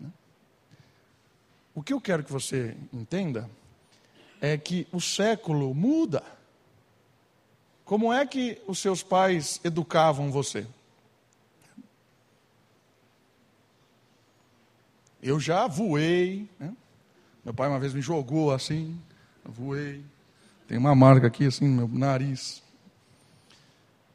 [0.00, 0.10] Né?
[1.74, 3.50] O que eu quero que você entenda
[4.40, 6.24] é que o século muda.
[7.84, 10.66] Como é que os seus pais educavam você?
[15.22, 16.48] Eu já voei.
[16.58, 16.74] Né?
[17.44, 18.98] Meu pai uma vez me jogou assim,
[19.44, 20.02] voei.
[20.66, 22.62] Tem uma marca aqui assim no meu nariz.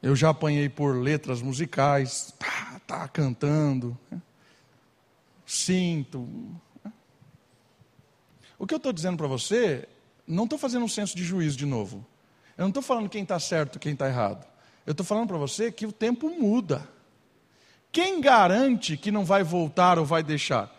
[0.04, 4.20] Eu já apanhei por letras musicais, tá, tá cantando, né?
[5.46, 6.28] sinto.
[8.58, 9.88] O que eu estou dizendo para você,
[10.26, 12.04] não estou fazendo um senso de juízo de novo.
[12.54, 14.46] Eu não estou falando quem está certo, quem está errado.
[14.84, 16.86] Eu estou falando para você que o tempo muda.
[17.90, 20.70] Quem garante que não vai voltar ou vai deixar?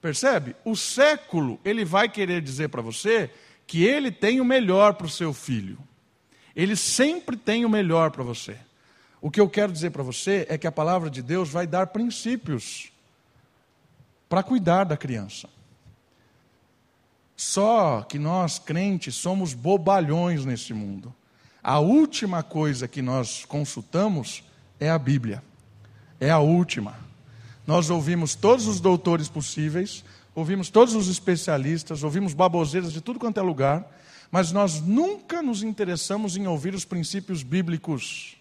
[0.00, 0.54] Percebe?
[0.64, 3.32] O século, ele vai querer dizer para você
[3.66, 5.76] que ele tem o melhor para o seu filho.
[6.56, 8.56] Ele sempre tem o melhor para você.
[9.20, 11.88] O que eu quero dizer para você é que a palavra de Deus vai dar
[11.88, 12.90] princípios
[14.28, 15.48] para cuidar da criança.
[17.36, 21.14] Só que nós, crentes, somos bobalhões nesse mundo.
[21.62, 24.42] A última coisa que nós consultamos
[24.80, 25.42] é a Bíblia.
[26.18, 26.96] É a última.
[27.66, 30.04] Nós ouvimos todos os doutores possíveis,
[30.34, 33.84] ouvimos todos os especialistas, ouvimos baboseiras de tudo quanto é lugar,
[34.30, 38.36] mas nós nunca nos interessamos em ouvir os princípios bíblicos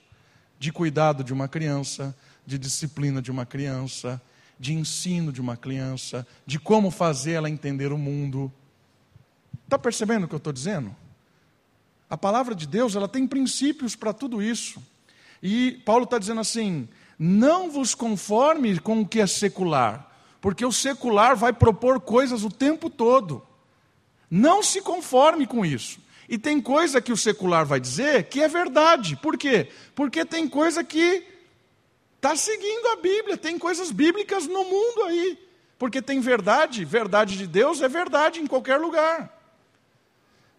[0.60, 2.16] de cuidado de uma criança,
[2.46, 4.22] de disciplina de uma criança,
[4.60, 8.52] de ensino de uma criança, de como fazer ela entender o mundo.
[9.64, 10.96] Está percebendo o que eu estou dizendo?
[12.10, 14.82] A palavra de Deus ela tem princípios para tudo isso.
[15.42, 20.72] E Paulo está dizendo assim: não vos conforme com o que é secular, Porque o
[20.72, 23.46] secular vai propor coisas o tempo todo.
[24.30, 26.00] Não se conforme com isso.
[26.28, 29.16] E tem coisa que o secular vai dizer que é verdade.
[29.16, 29.70] Por quê?
[29.94, 31.24] Porque tem coisa que
[32.16, 35.38] está seguindo a Bíblia, tem coisas bíblicas no mundo aí.
[35.78, 39.32] Porque tem verdade, verdade de Deus é verdade em qualquer lugar.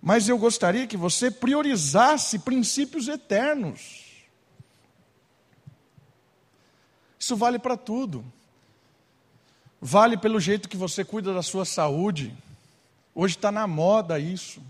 [0.00, 4.04] Mas eu gostaria que você priorizasse princípios eternos.
[7.18, 8.24] Isso vale para tudo.
[9.80, 12.36] Vale pelo jeito que você cuida da sua saúde.
[13.18, 14.60] Hoje está na moda isso.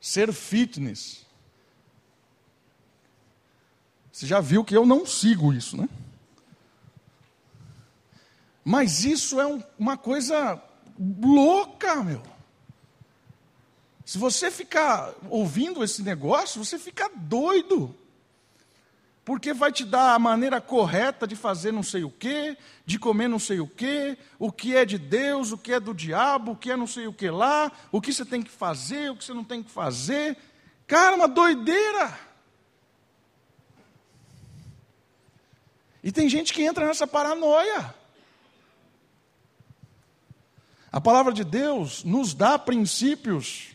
[0.00, 1.26] Ser fitness.
[4.10, 5.86] Você já viu que eu não sigo isso, né?
[8.64, 10.58] Mas isso é um, uma coisa
[10.98, 12.22] louca, meu.
[14.02, 17.94] Se você ficar ouvindo esse negócio, você fica doido.
[19.26, 22.56] Porque vai te dar a maneira correta de fazer não sei o quê,
[22.86, 25.92] de comer não sei o quê, o que é de Deus, o que é do
[25.92, 29.10] diabo, o que é não sei o que lá, o que você tem que fazer,
[29.10, 30.38] o que você não tem que fazer.
[30.86, 32.16] Cara, uma doideira.
[36.04, 37.92] E tem gente que entra nessa paranoia.
[40.92, 43.74] A palavra de Deus nos dá princípios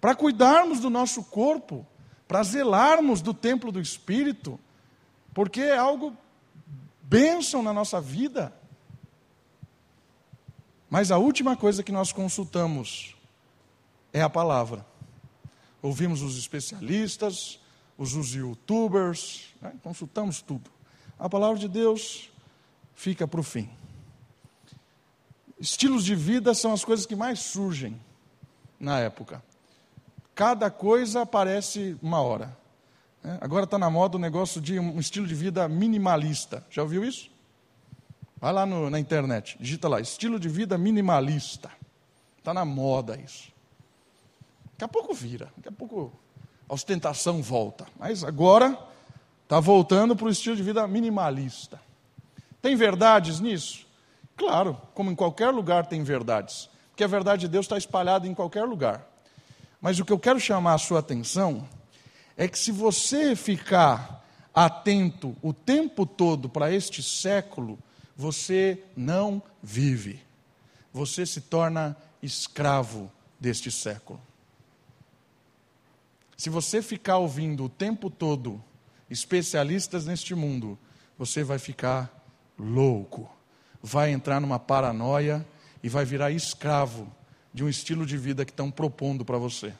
[0.00, 1.86] para cuidarmos do nosso corpo,
[2.26, 4.58] para zelarmos do templo do Espírito,
[5.38, 6.16] porque é algo
[7.00, 8.52] bênção na nossa vida.
[10.90, 13.14] Mas a última coisa que nós consultamos
[14.12, 14.84] é a palavra.
[15.80, 17.60] Ouvimos os especialistas,
[17.96, 19.74] os, os youtubers, né?
[19.80, 20.68] consultamos tudo.
[21.16, 22.32] A palavra de Deus
[22.96, 23.70] fica para o fim.
[25.60, 28.00] Estilos de vida são as coisas que mais surgem
[28.80, 29.40] na época.
[30.34, 32.58] Cada coisa aparece uma hora.
[33.28, 36.64] É, agora está na moda o negócio de um estilo de vida minimalista.
[36.70, 37.30] Já ouviu isso?
[38.40, 41.70] Vai lá no, na internet, digita lá, estilo de vida minimalista.
[42.38, 43.52] Está na moda isso.
[44.72, 46.10] Daqui a pouco vira, daqui a pouco
[46.66, 47.86] a ostentação volta.
[47.98, 48.78] Mas agora
[49.42, 51.78] está voltando para o estilo de vida minimalista.
[52.62, 53.86] Tem verdades nisso?
[54.38, 56.70] Claro, como em qualquer lugar tem verdades.
[56.92, 59.06] Porque a verdade de Deus está espalhada em qualquer lugar.
[59.82, 61.68] Mas o que eu quero chamar a sua atenção
[62.38, 64.24] é que se você ficar
[64.54, 67.76] atento o tempo todo para este século,
[68.16, 70.22] você não vive.
[70.92, 73.10] Você se torna escravo
[73.40, 74.20] deste século.
[76.36, 78.62] Se você ficar ouvindo o tempo todo
[79.10, 80.78] especialistas neste mundo,
[81.18, 82.24] você vai ficar
[82.56, 83.28] louco,
[83.82, 85.44] vai entrar numa paranoia
[85.82, 87.12] e vai virar escravo
[87.52, 89.74] de um estilo de vida que estão propondo para você.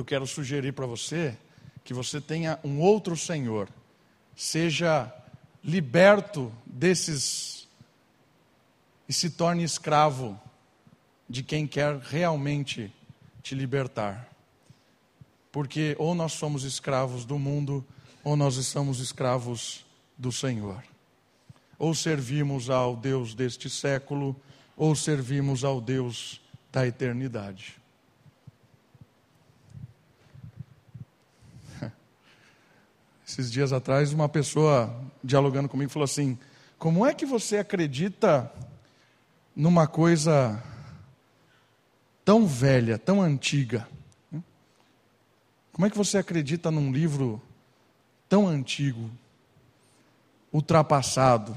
[0.00, 1.36] Eu quero sugerir para você
[1.84, 3.68] que você tenha um outro Senhor,
[4.34, 5.14] seja
[5.62, 7.68] liberto desses
[9.06, 10.40] e se torne escravo
[11.28, 12.90] de quem quer realmente
[13.42, 14.26] te libertar.
[15.52, 17.84] Porque ou nós somos escravos do mundo,
[18.24, 19.84] ou nós estamos escravos
[20.16, 20.82] do Senhor.
[21.78, 24.34] Ou servimos ao Deus deste século,
[24.78, 26.40] ou servimos ao Deus
[26.72, 27.79] da eternidade.
[33.30, 36.36] Esses dias atrás, uma pessoa dialogando comigo falou assim:
[36.76, 38.52] Como é que você acredita
[39.54, 40.60] numa coisa
[42.24, 43.86] tão velha, tão antiga?
[45.72, 47.40] Como é que você acredita num livro
[48.28, 49.08] tão antigo,
[50.52, 51.56] ultrapassado?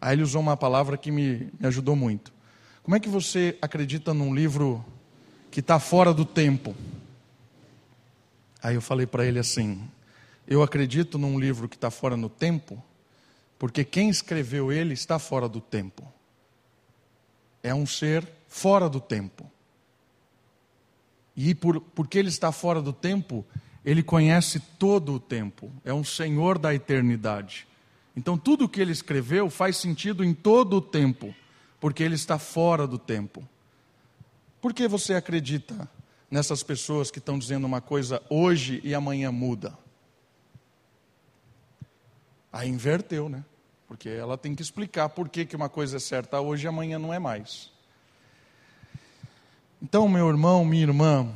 [0.00, 2.32] Aí ele usou uma palavra que me, me ajudou muito.
[2.82, 4.82] Como é que você acredita num livro
[5.50, 6.74] que está fora do tempo?
[8.62, 9.86] Aí eu falei para ele assim:
[10.46, 12.82] eu acredito num livro que está fora no tempo,
[13.58, 16.02] porque quem escreveu ele está fora do tempo.
[17.62, 19.50] É um ser fora do tempo.
[21.36, 23.44] E por, porque ele está fora do tempo,
[23.84, 25.70] ele conhece todo o tempo.
[25.84, 27.66] É um senhor da eternidade.
[28.16, 31.34] Então tudo o que ele escreveu faz sentido em todo o tempo
[31.80, 33.42] porque ele está fora do tempo.
[34.60, 35.88] Por que você acredita
[36.30, 39.76] nessas pessoas que estão dizendo uma coisa hoje e amanhã muda?
[42.52, 43.44] Aí inverteu, né?
[43.86, 46.98] Porque ela tem que explicar por que, que uma coisa é certa hoje e amanhã
[46.98, 47.70] não é mais.
[49.82, 51.28] Então, meu irmão, minha irmã,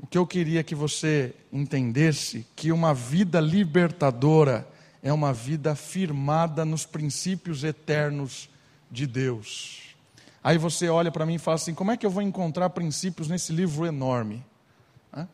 [0.00, 4.68] o que eu queria que você entendesse que uma vida libertadora
[5.02, 8.48] é uma vida firmada nos princípios eternos
[8.90, 9.94] de Deus.
[10.44, 13.28] Aí você olha para mim e fala assim: como é que eu vou encontrar princípios
[13.28, 14.44] nesse livro enorme?
[15.14, 15.28] Hã?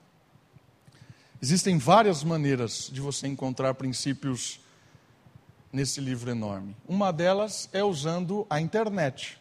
[1.41, 4.61] Existem várias maneiras de você encontrar princípios
[5.73, 6.77] nesse livro enorme.
[6.87, 9.39] Uma delas é usando a internet.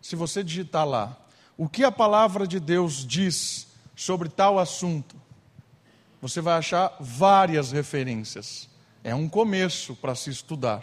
[0.00, 1.16] Se você digitar lá,
[1.56, 5.16] o que a palavra de Deus diz sobre tal assunto,
[6.20, 8.68] você vai achar várias referências.
[9.02, 10.82] É um começo para se estudar.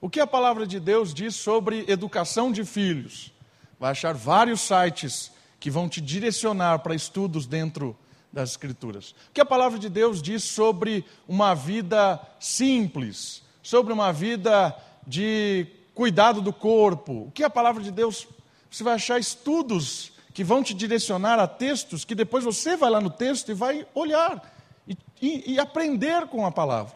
[0.00, 3.32] O que a palavra de Deus diz sobre educação de filhos?
[3.78, 7.96] Vai achar vários sites que vão te direcionar para estudos dentro
[8.32, 9.14] das Escrituras.
[9.30, 15.66] O que a palavra de Deus diz sobre uma vida simples, sobre uma vida de
[15.94, 17.24] cuidado do corpo?
[17.26, 18.28] O que a palavra de Deus.
[18.70, 23.00] Você vai achar estudos que vão te direcionar a textos que depois você vai lá
[23.00, 24.52] no texto e vai olhar
[24.86, 26.94] e, e, e aprender com a palavra.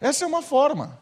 [0.00, 1.00] Essa é uma forma.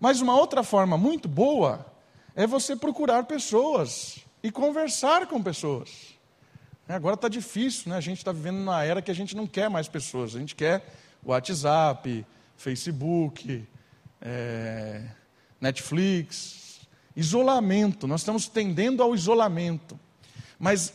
[0.00, 1.86] Mas uma outra forma muito boa
[2.34, 6.14] é você procurar pessoas e conversar com pessoas.
[6.88, 7.98] É, agora está difícil, né?
[7.98, 10.34] A gente está vivendo numa era que a gente não quer mais pessoas.
[10.34, 10.82] A gente quer
[11.22, 12.26] WhatsApp,
[12.56, 13.68] Facebook,
[14.20, 15.02] é,
[15.60, 16.80] Netflix,
[17.16, 18.06] isolamento.
[18.06, 19.98] Nós estamos tendendo ao isolamento.
[20.58, 20.92] Mas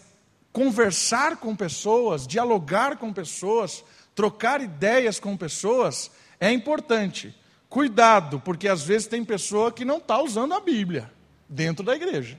[0.51, 7.35] conversar com pessoas, dialogar com pessoas, trocar ideias com pessoas é importante.
[7.67, 11.11] Cuidado, porque às vezes tem pessoa que não está usando a Bíblia
[11.49, 12.37] dentro da igreja.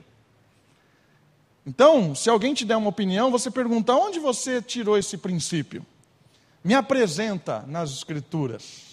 [1.65, 5.85] Então, se alguém te der uma opinião, você pergunta: onde você tirou esse princípio?
[6.63, 8.86] Me apresenta nas Escrituras.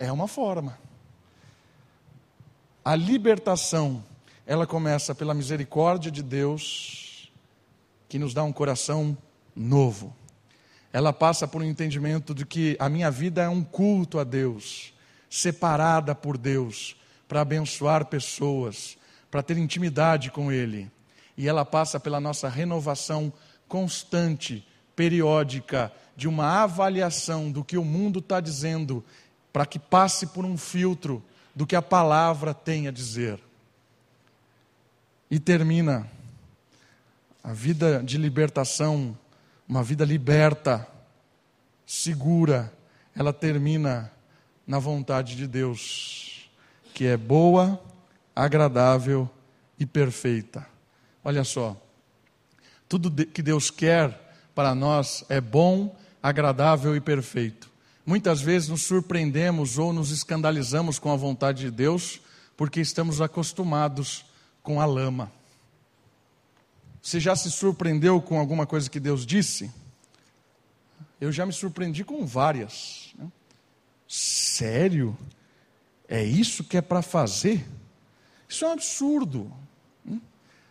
[0.00, 0.76] É uma forma.
[2.84, 4.04] A libertação,
[4.44, 7.30] ela começa pela misericórdia de Deus,
[8.08, 9.16] que nos dá um coração
[9.54, 10.16] novo
[10.92, 14.92] ela passa por um entendimento de que a minha vida é um culto a Deus,
[15.28, 16.96] separada por Deus,
[17.28, 18.98] para abençoar pessoas,
[19.30, 20.90] para ter intimidade com Ele.
[21.36, 23.32] E ela passa pela nossa renovação
[23.68, 29.04] constante, periódica, de uma avaliação do que o mundo está dizendo,
[29.52, 31.22] para que passe por um filtro
[31.54, 33.40] do que a palavra tem a dizer.
[35.30, 36.10] E termina
[37.42, 39.16] a vida de libertação
[39.70, 40.84] uma vida liberta,
[41.86, 42.74] segura,
[43.14, 44.10] ela termina
[44.66, 46.50] na vontade de Deus,
[46.92, 47.80] que é boa,
[48.34, 49.30] agradável
[49.78, 50.66] e perfeita.
[51.22, 51.80] Olha só,
[52.88, 57.69] tudo que Deus quer para nós é bom, agradável e perfeito.
[58.04, 62.20] Muitas vezes nos surpreendemos ou nos escandalizamos com a vontade de Deus
[62.56, 64.24] porque estamos acostumados
[64.62, 65.32] com a lama.
[67.02, 69.70] Você já se surpreendeu com alguma coisa que Deus disse?
[71.20, 73.12] Eu já me surpreendi com várias.
[73.18, 73.28] Né?
[74.06, 75.16] Sério?
[76.08, 77.66] É isso que é para fazer?
[78.48, 79.52] Isso é um absurdo.
[80.06, 80.20] Hum?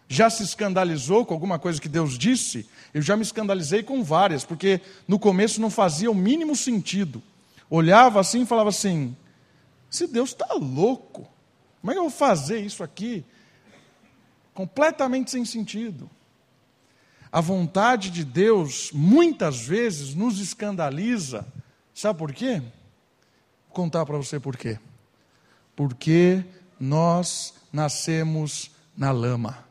[0.08, 2.70] Já se escandalizou com alguma coisa que Deus disse?
[2.94, 7.22] Eu já me escandalizei com várias, porque no começo não fazia o mínimo sentido.
[7.70, 9.16] Olhava assim e falava assim:
[9.90, 11.28] se Deus está louco,
[11.82, 13.24] como é que eu vou fazer isso aqui?
[14.54, 16.10] Completamente sem sentido.
[17.32, 21.46] A vontade de Deus muitas vezes nos escandaliza.
[21.94, 22.60] Sabe por quê?
[23.68, 24.80] Vou contar para você por quê.
[25.76, 26.44] Porque
[26.80, 29.69] nós nascemos na lama.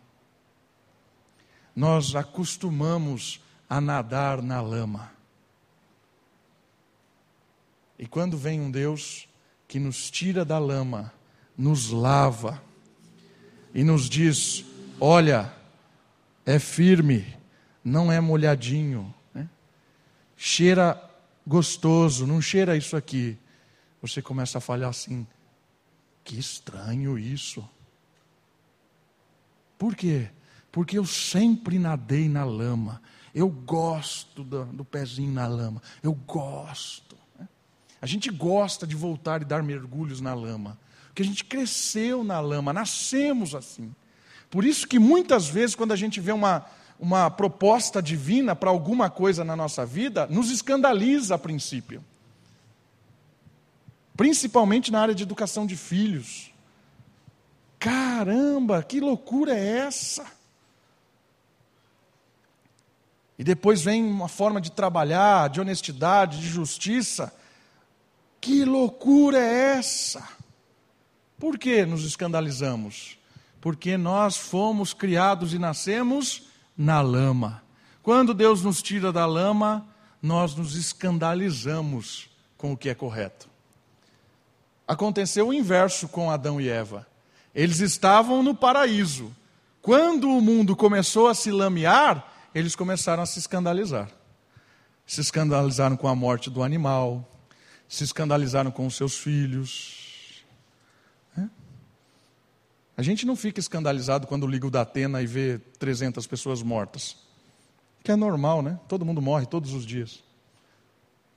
[1.78, 5.12] Nós acostumamos a nadar na lama.
[7.96, 9.28] E quando vem um Deus
[9.68, 11.12] que nos tira da lama,
[11.56, 12.60] nos lava
[13.72, 14.64] e nos diz:
[14.98, 15.54] olha,
[16.44, 17.38] é firme,
[17.84, 19.48] não é molhadinho, né?
[20.36, 21.00] cheira
[21.46, 23.38] gostoso, não cheira isso aqui.
[24.02, 25.24] Você começa a falhar assim,
[26.24, 27.64] que estranho isso.
[29.78, 30.32] Por quê?
[30.78, 33.02] Porque eu sempre nadei na lama.
[33.34, 35.82] Eu gosto do, do pezinho na lama.
[36.04, 37.16] Eu gosto.
[37.36, 37.48] Né?
[38.00, 40.78] A gente gosta de voltar e dar mergulhos na lama.
[41.08, 43.92] Porque a gente cresceu na lama, nascemos assim.
[44.48, 46.64] Por isso que muitas vezes, quando a gente vê uma,
[46.96, 52.04] uma proposta divina para alguma coisa na nossa vida, nos escandaliza a princípio.
[54.16, 56.52] Principalmente na área de educação de filhos.
[57.80, 60.37] Caramba, que loucura é essa?
[63.38, 67.32] E depois vem uma forma de trabalhar, de honestidade, de justiça.
[68.40, 70.28] Que loucura é essa?
[71.38, 73.16] Por que nos escandalizamos?
[73.60, 77.62] Porque nós fomos criados e nascemos na lama.
[78.02, 79.86] Quando Deus nos tira da lama,
[80.20, 83.48] nós nos escandalizamos com o que é correto.
[84.86, 87.06] Aconteceu o inverso com Adão e Eva.
[87.54, 89.30] Eles estavam no paraíso.
[89.80, 94.10] Quando o mundo começou a se lamear, eles começaram a se escandalizar.
[95.06, 97.26] Se escandalizaram com a morte do animal,
[97.88, 100.44] se escandalizaram com os seus filhos.
[101.36, 101.48] É?
[102.96, 107.16] A gente não fica escandalizado quando liga o da Atena e vê 300 pessoas mortas.
[108.02, 108.78] Que é normal, né?
[108.86, 110.22] Todo mundo morre todos os dias.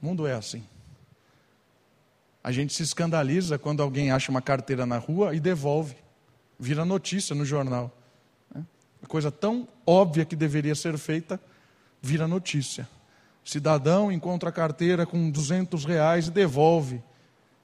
[0.02, 0.64] O mundo é assim.
[2.44, 5.96] A gente se escandaliza quando alguém acha uma carteira na rua e devolve.
[6.60, 7.96] Vira notícia no jornal.
[9.02, 11.40] Uma coisa tão óbvia que deveria ser feita,
[12.02, 12.88] vira notícia.
[13.44, 17.02] Cidadão encontra a carteira com 200 reais e devolve.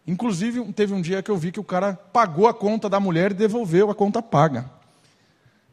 [0.05, 3.31] Inclusive, teve um dia que eu vi que o cara pagou a conta da mulher
[3.31, 4.69] e devolveu a conta paga.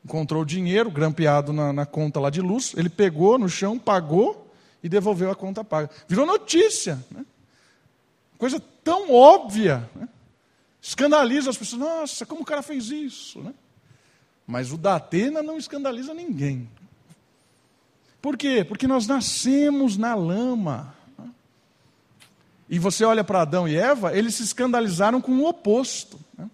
[0.05, 4.53] Encontrou o dinheiro grampeado na, na conta lá de luz, ele pegou no chão, pagou
[4.83, 5.89] e devolveu a conta paga.
[6.07, 7.03] Virou notícia.
[7.11, 7.25] Né?
[8.37, 9.89] Coisa tão óbvia.
[9.95, 10.07] Né?
[10.83, 11.81] Escandaliza as pessoas.
[11.81, 13.41] Nossa, como o cara fez isso?
[13.41, 13.55] Né?
[14.47, 16.69] Mas o da Atena não escandaliza ninguém.
[18.21, 18.65] Por quê?
[18.65, 20.95] Porque nós nascemos na lama.
[22.69, 26.19] E você olha para Adão e Eva, eles se escandalizaram com o oposto.
[26.37, 26.49] Né?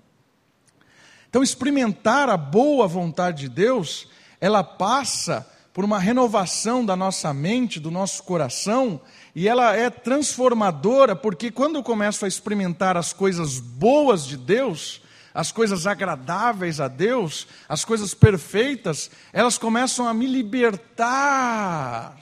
[1.29, 4.09] Então, experimentar a boa vontade de Deus,
[4.41, 9.01] ela passa por uma renovação da nossa mente, do nosso coração,
[9.35, 15.01] e ela é transformadora, porque quando eu começo a experimentar as coisas boas de Deus,
[15.33, 22.17] as coisas agradáveis a Deus, as coisas perfeitas, elas começam a me libertar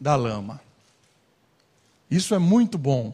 [0.00, 0.60] da lama.
[2.10, 3.12] Isso é muito bom.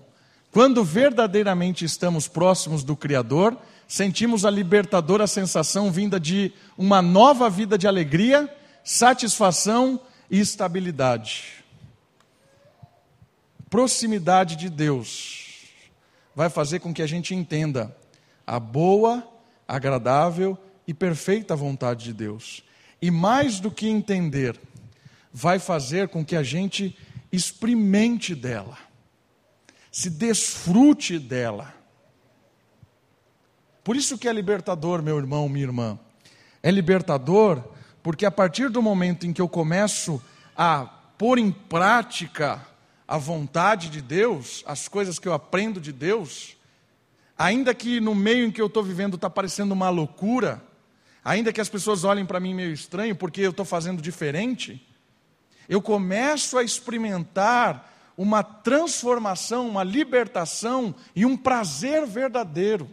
[0.53, 7.79] Quando verdadeiramente estamos próximos do Criador, sentimos a libertadora sensação vinda de uma nova vida
[7.79, 8.53] de alegria,
[8.85, 11.65] satisfação e estabilidade.
[13.71, 15.41] Proximidade de Deus
[16.35, 17.97] vai fazer com que a gente entenda
[18.51, 19.25] a boa,
[19.69, 22.65] agradável e perfeita vontade de Deus.
[23.01, 24.61] E mais do que entender,
[25.33, 26.99] vai fazer com que a gente
[27.31, 28.77] experimente dela,
[29.93, 31.73] se desfrute dela.
[33.85, 35.97] Por isso que é libertador, meu irmão, minha irmã.
[36.61, 37.63] É libertador
[38.03, 40.21] porque a partir do momento em que eu começo
[40.57, 40.87] a
[41.17, 42.67] pôr em prática
[43.07, 46.59] a vontade de Deus, as coisas que eu aprendo de Deus,
[47.41, 50.63] ainda que no meio em que eu estou vivendo está parecendo uma loucura,
[51.25, 54.87] ainda que as pessoas olhem para mim meio estranho porque eu estou fazendo diferente,
[55.67, 62.91] eu começo a experimentar uma transformação, uma libertação e um prazer verdadeiro.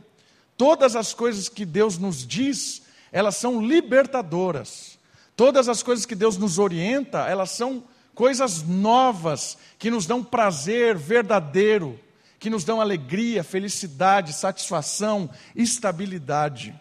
[0.56, 4.98] Todas as coisas que Deus nos diz, elas são libertadoras.
[5.36, 7.84] Todas as coisas que Deus nos orienta, elas são
[8.16, 12.00] coisas novas que nos dão prazer verdadeiro
[12.40, 16.80] que nos dão alegria, felicidade, satisfação, estabilidade.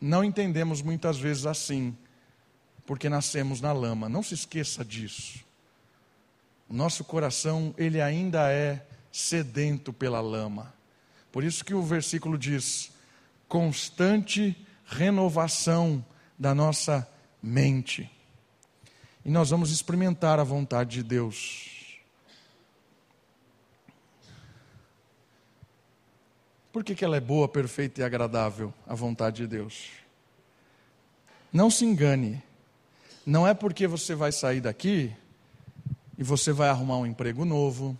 [0.00, 1.96] Não entendemos muitas vezes assim,
[2.84, 4.08] porque nascemos na lama.
[4.08, 5.44] Não se esqueça disso.
[6.68, 10.74] O nosso coração, ele ainda é sedento pela lama.
[11.30, 12.90] Por isso que o versículo diz:
[13.48, 14.56] constante
[14.86, 16.04] renovação
[16.38, 17.08] da nossa
[17.40, 18.10] mente
[19.24, 22.00] e nós vamos experimentar a vontade de Deus.
[26.70, 29.90] Por que, que ela é boa, perfeita e agradável, a vontade de Deus?
[31.52, 32.42] Não se engane,
[33.24, 35.14] não é porque você vai sair daqui
[36.18, 37.96] e você vai arrumar um emprego novo,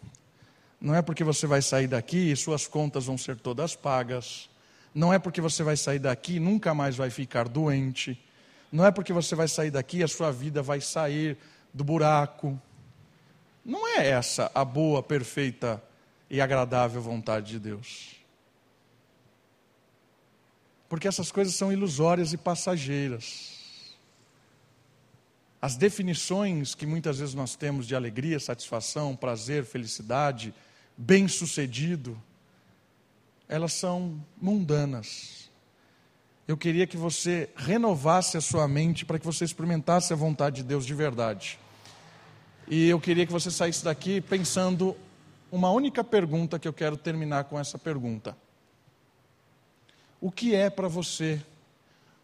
[0.80, 4.50] não é porque você vai sair daqui e suas contas vão ser todas pagas,
[4.92, 8.20] não é porque você vai sair daqui e nunca mais vai ficar doente,
[8.74, 11.38] não é porque você vai sair daqui a sua vida vai sair
[11.72, 12.60] do buraco.
[13.64, 15.80] Não é essa a boa, perfeita
[16.28, 18.16] e agradável vontade de Deus.
[20.88, 23.94] Porque essas coisas são ilusórias e passageiras.
[25.62, 30.52] As definições que muitas vezes nós temos de alegria, satisfação, prazer, felicidade,
[30.96, 32.20] bem-sucedido,
[33.48, 35.43] elas são mundanas
[36.46, 40.64] eu queria que você renovasse a sua mente para que você experimentasse a vontade de
[40.64, 41.58] Deus de verdade.
[42.68, 44.96] E eu queria que você saísse daqui pensando
[45.50, 48.36] uma única pergunta que eu quero terminar com essa pergunta.
[50.20, 51.42] O que é para você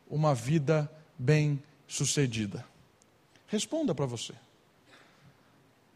[0.09, 2.65] uma vida bem-sucedida?
[3.47, 4.35] Responda para você.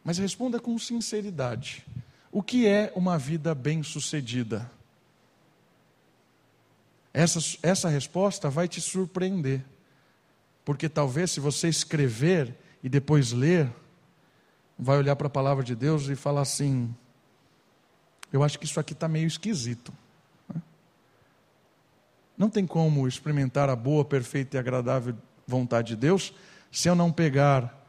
[0.03, 1.85] Mas responda com sinceridade.
[2.31, 4.71] O que é uma vida bem-sucedida?
[7.15, 9.65] Essa, essa resposta vai te surpreender.
[10.65, 13.73] Porque talvez se você escrever e depois ler,
[14.77, 16.93] vai olhar para a palavra de Deus e falar assim:
[18.33, 19.93] eu acho que isso aqui está meio esquisito.
[20.53, 20.61] Né?
[22.37, 26.35] Não tem como experimentar a boa, perfeita e agradável vontade de Deus
[26.73, 27.87] se eu não pegar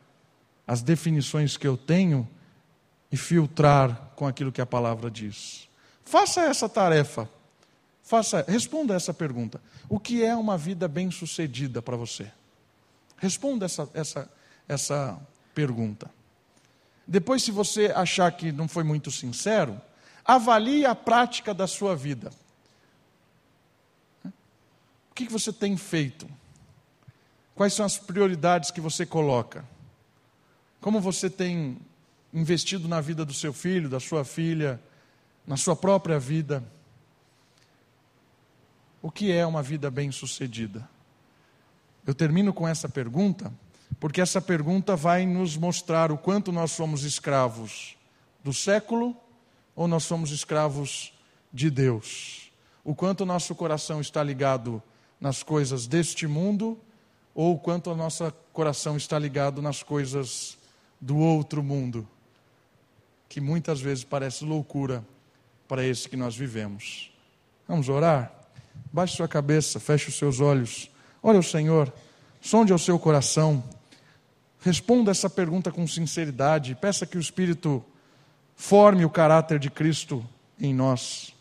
[0.67, 2.27] as definições que eu tenho
[3.11, 5.67] e filtrar com aquilo que a palavra diz.
[6.03, 7.27] Faça essa tarefa.
[8.05, 9.59] Faça, responda essa pergunta.
[9.89, 12.31] O que é uma vida bem-sucedida para você?
[13.17, 14.31] Responda essa, essa,
[14.67, 15.19] essa
[15.55, 16.09] pergunta.
[17.07, 19.81] Depois, se você achar que não foi muito sincero,
[20.23, 22.31] avalie a prática da sua vida.
[24.23, 26.29] O que você tem feito?
[27.55, 29.65] Quais são as prioridades que você coloca?
[30.79, 31.79] Como você tem
[32.31, 34.79] investido na vida do seu filho, da sua filha,
[35.47, 36.63] na sua própria vida?
[39.05, 40.89] O que é uma vida bem-sucedida?
[42.07, 43.53] Eu termino com essa pergunta,
[43.99, 47.95] porque essa pergunta vai nos mostrar o quanto nós somos escravos
[48.43, 49.15] do século
[49.75, 51.13] ou nós somos escravos
[51.53, 52.51] de Deus.
[52.83, 54.81] O quanto nosso coração está ligado
[55.21, 56.75] nas coisas deste mundo
[57.35, 60.57] ou o quanto o nosso coração está ligado nas coisas
[60.99, 62.07] do outro mundo,
[63.29, 65.05] que muitas vezes parece loucura
[65.67, 67.13] para esse que nós vivemos.
[67.67, 68.44] Vamos orar?
[68.95, 70.89] Baixe sua cabeça, feche os seus olhos.
[71.21, 71.91] Olha o Senhor,
[72.39, 73.61] sonde ao seu coração.
[74.61, 76.75] Responda essa pergunta com sinceridade.
[76.75, 77.83] Peça que o Espírito
[78.55, 80.25] forme o caráter de Cristo
[80.57, 81.34] em nós.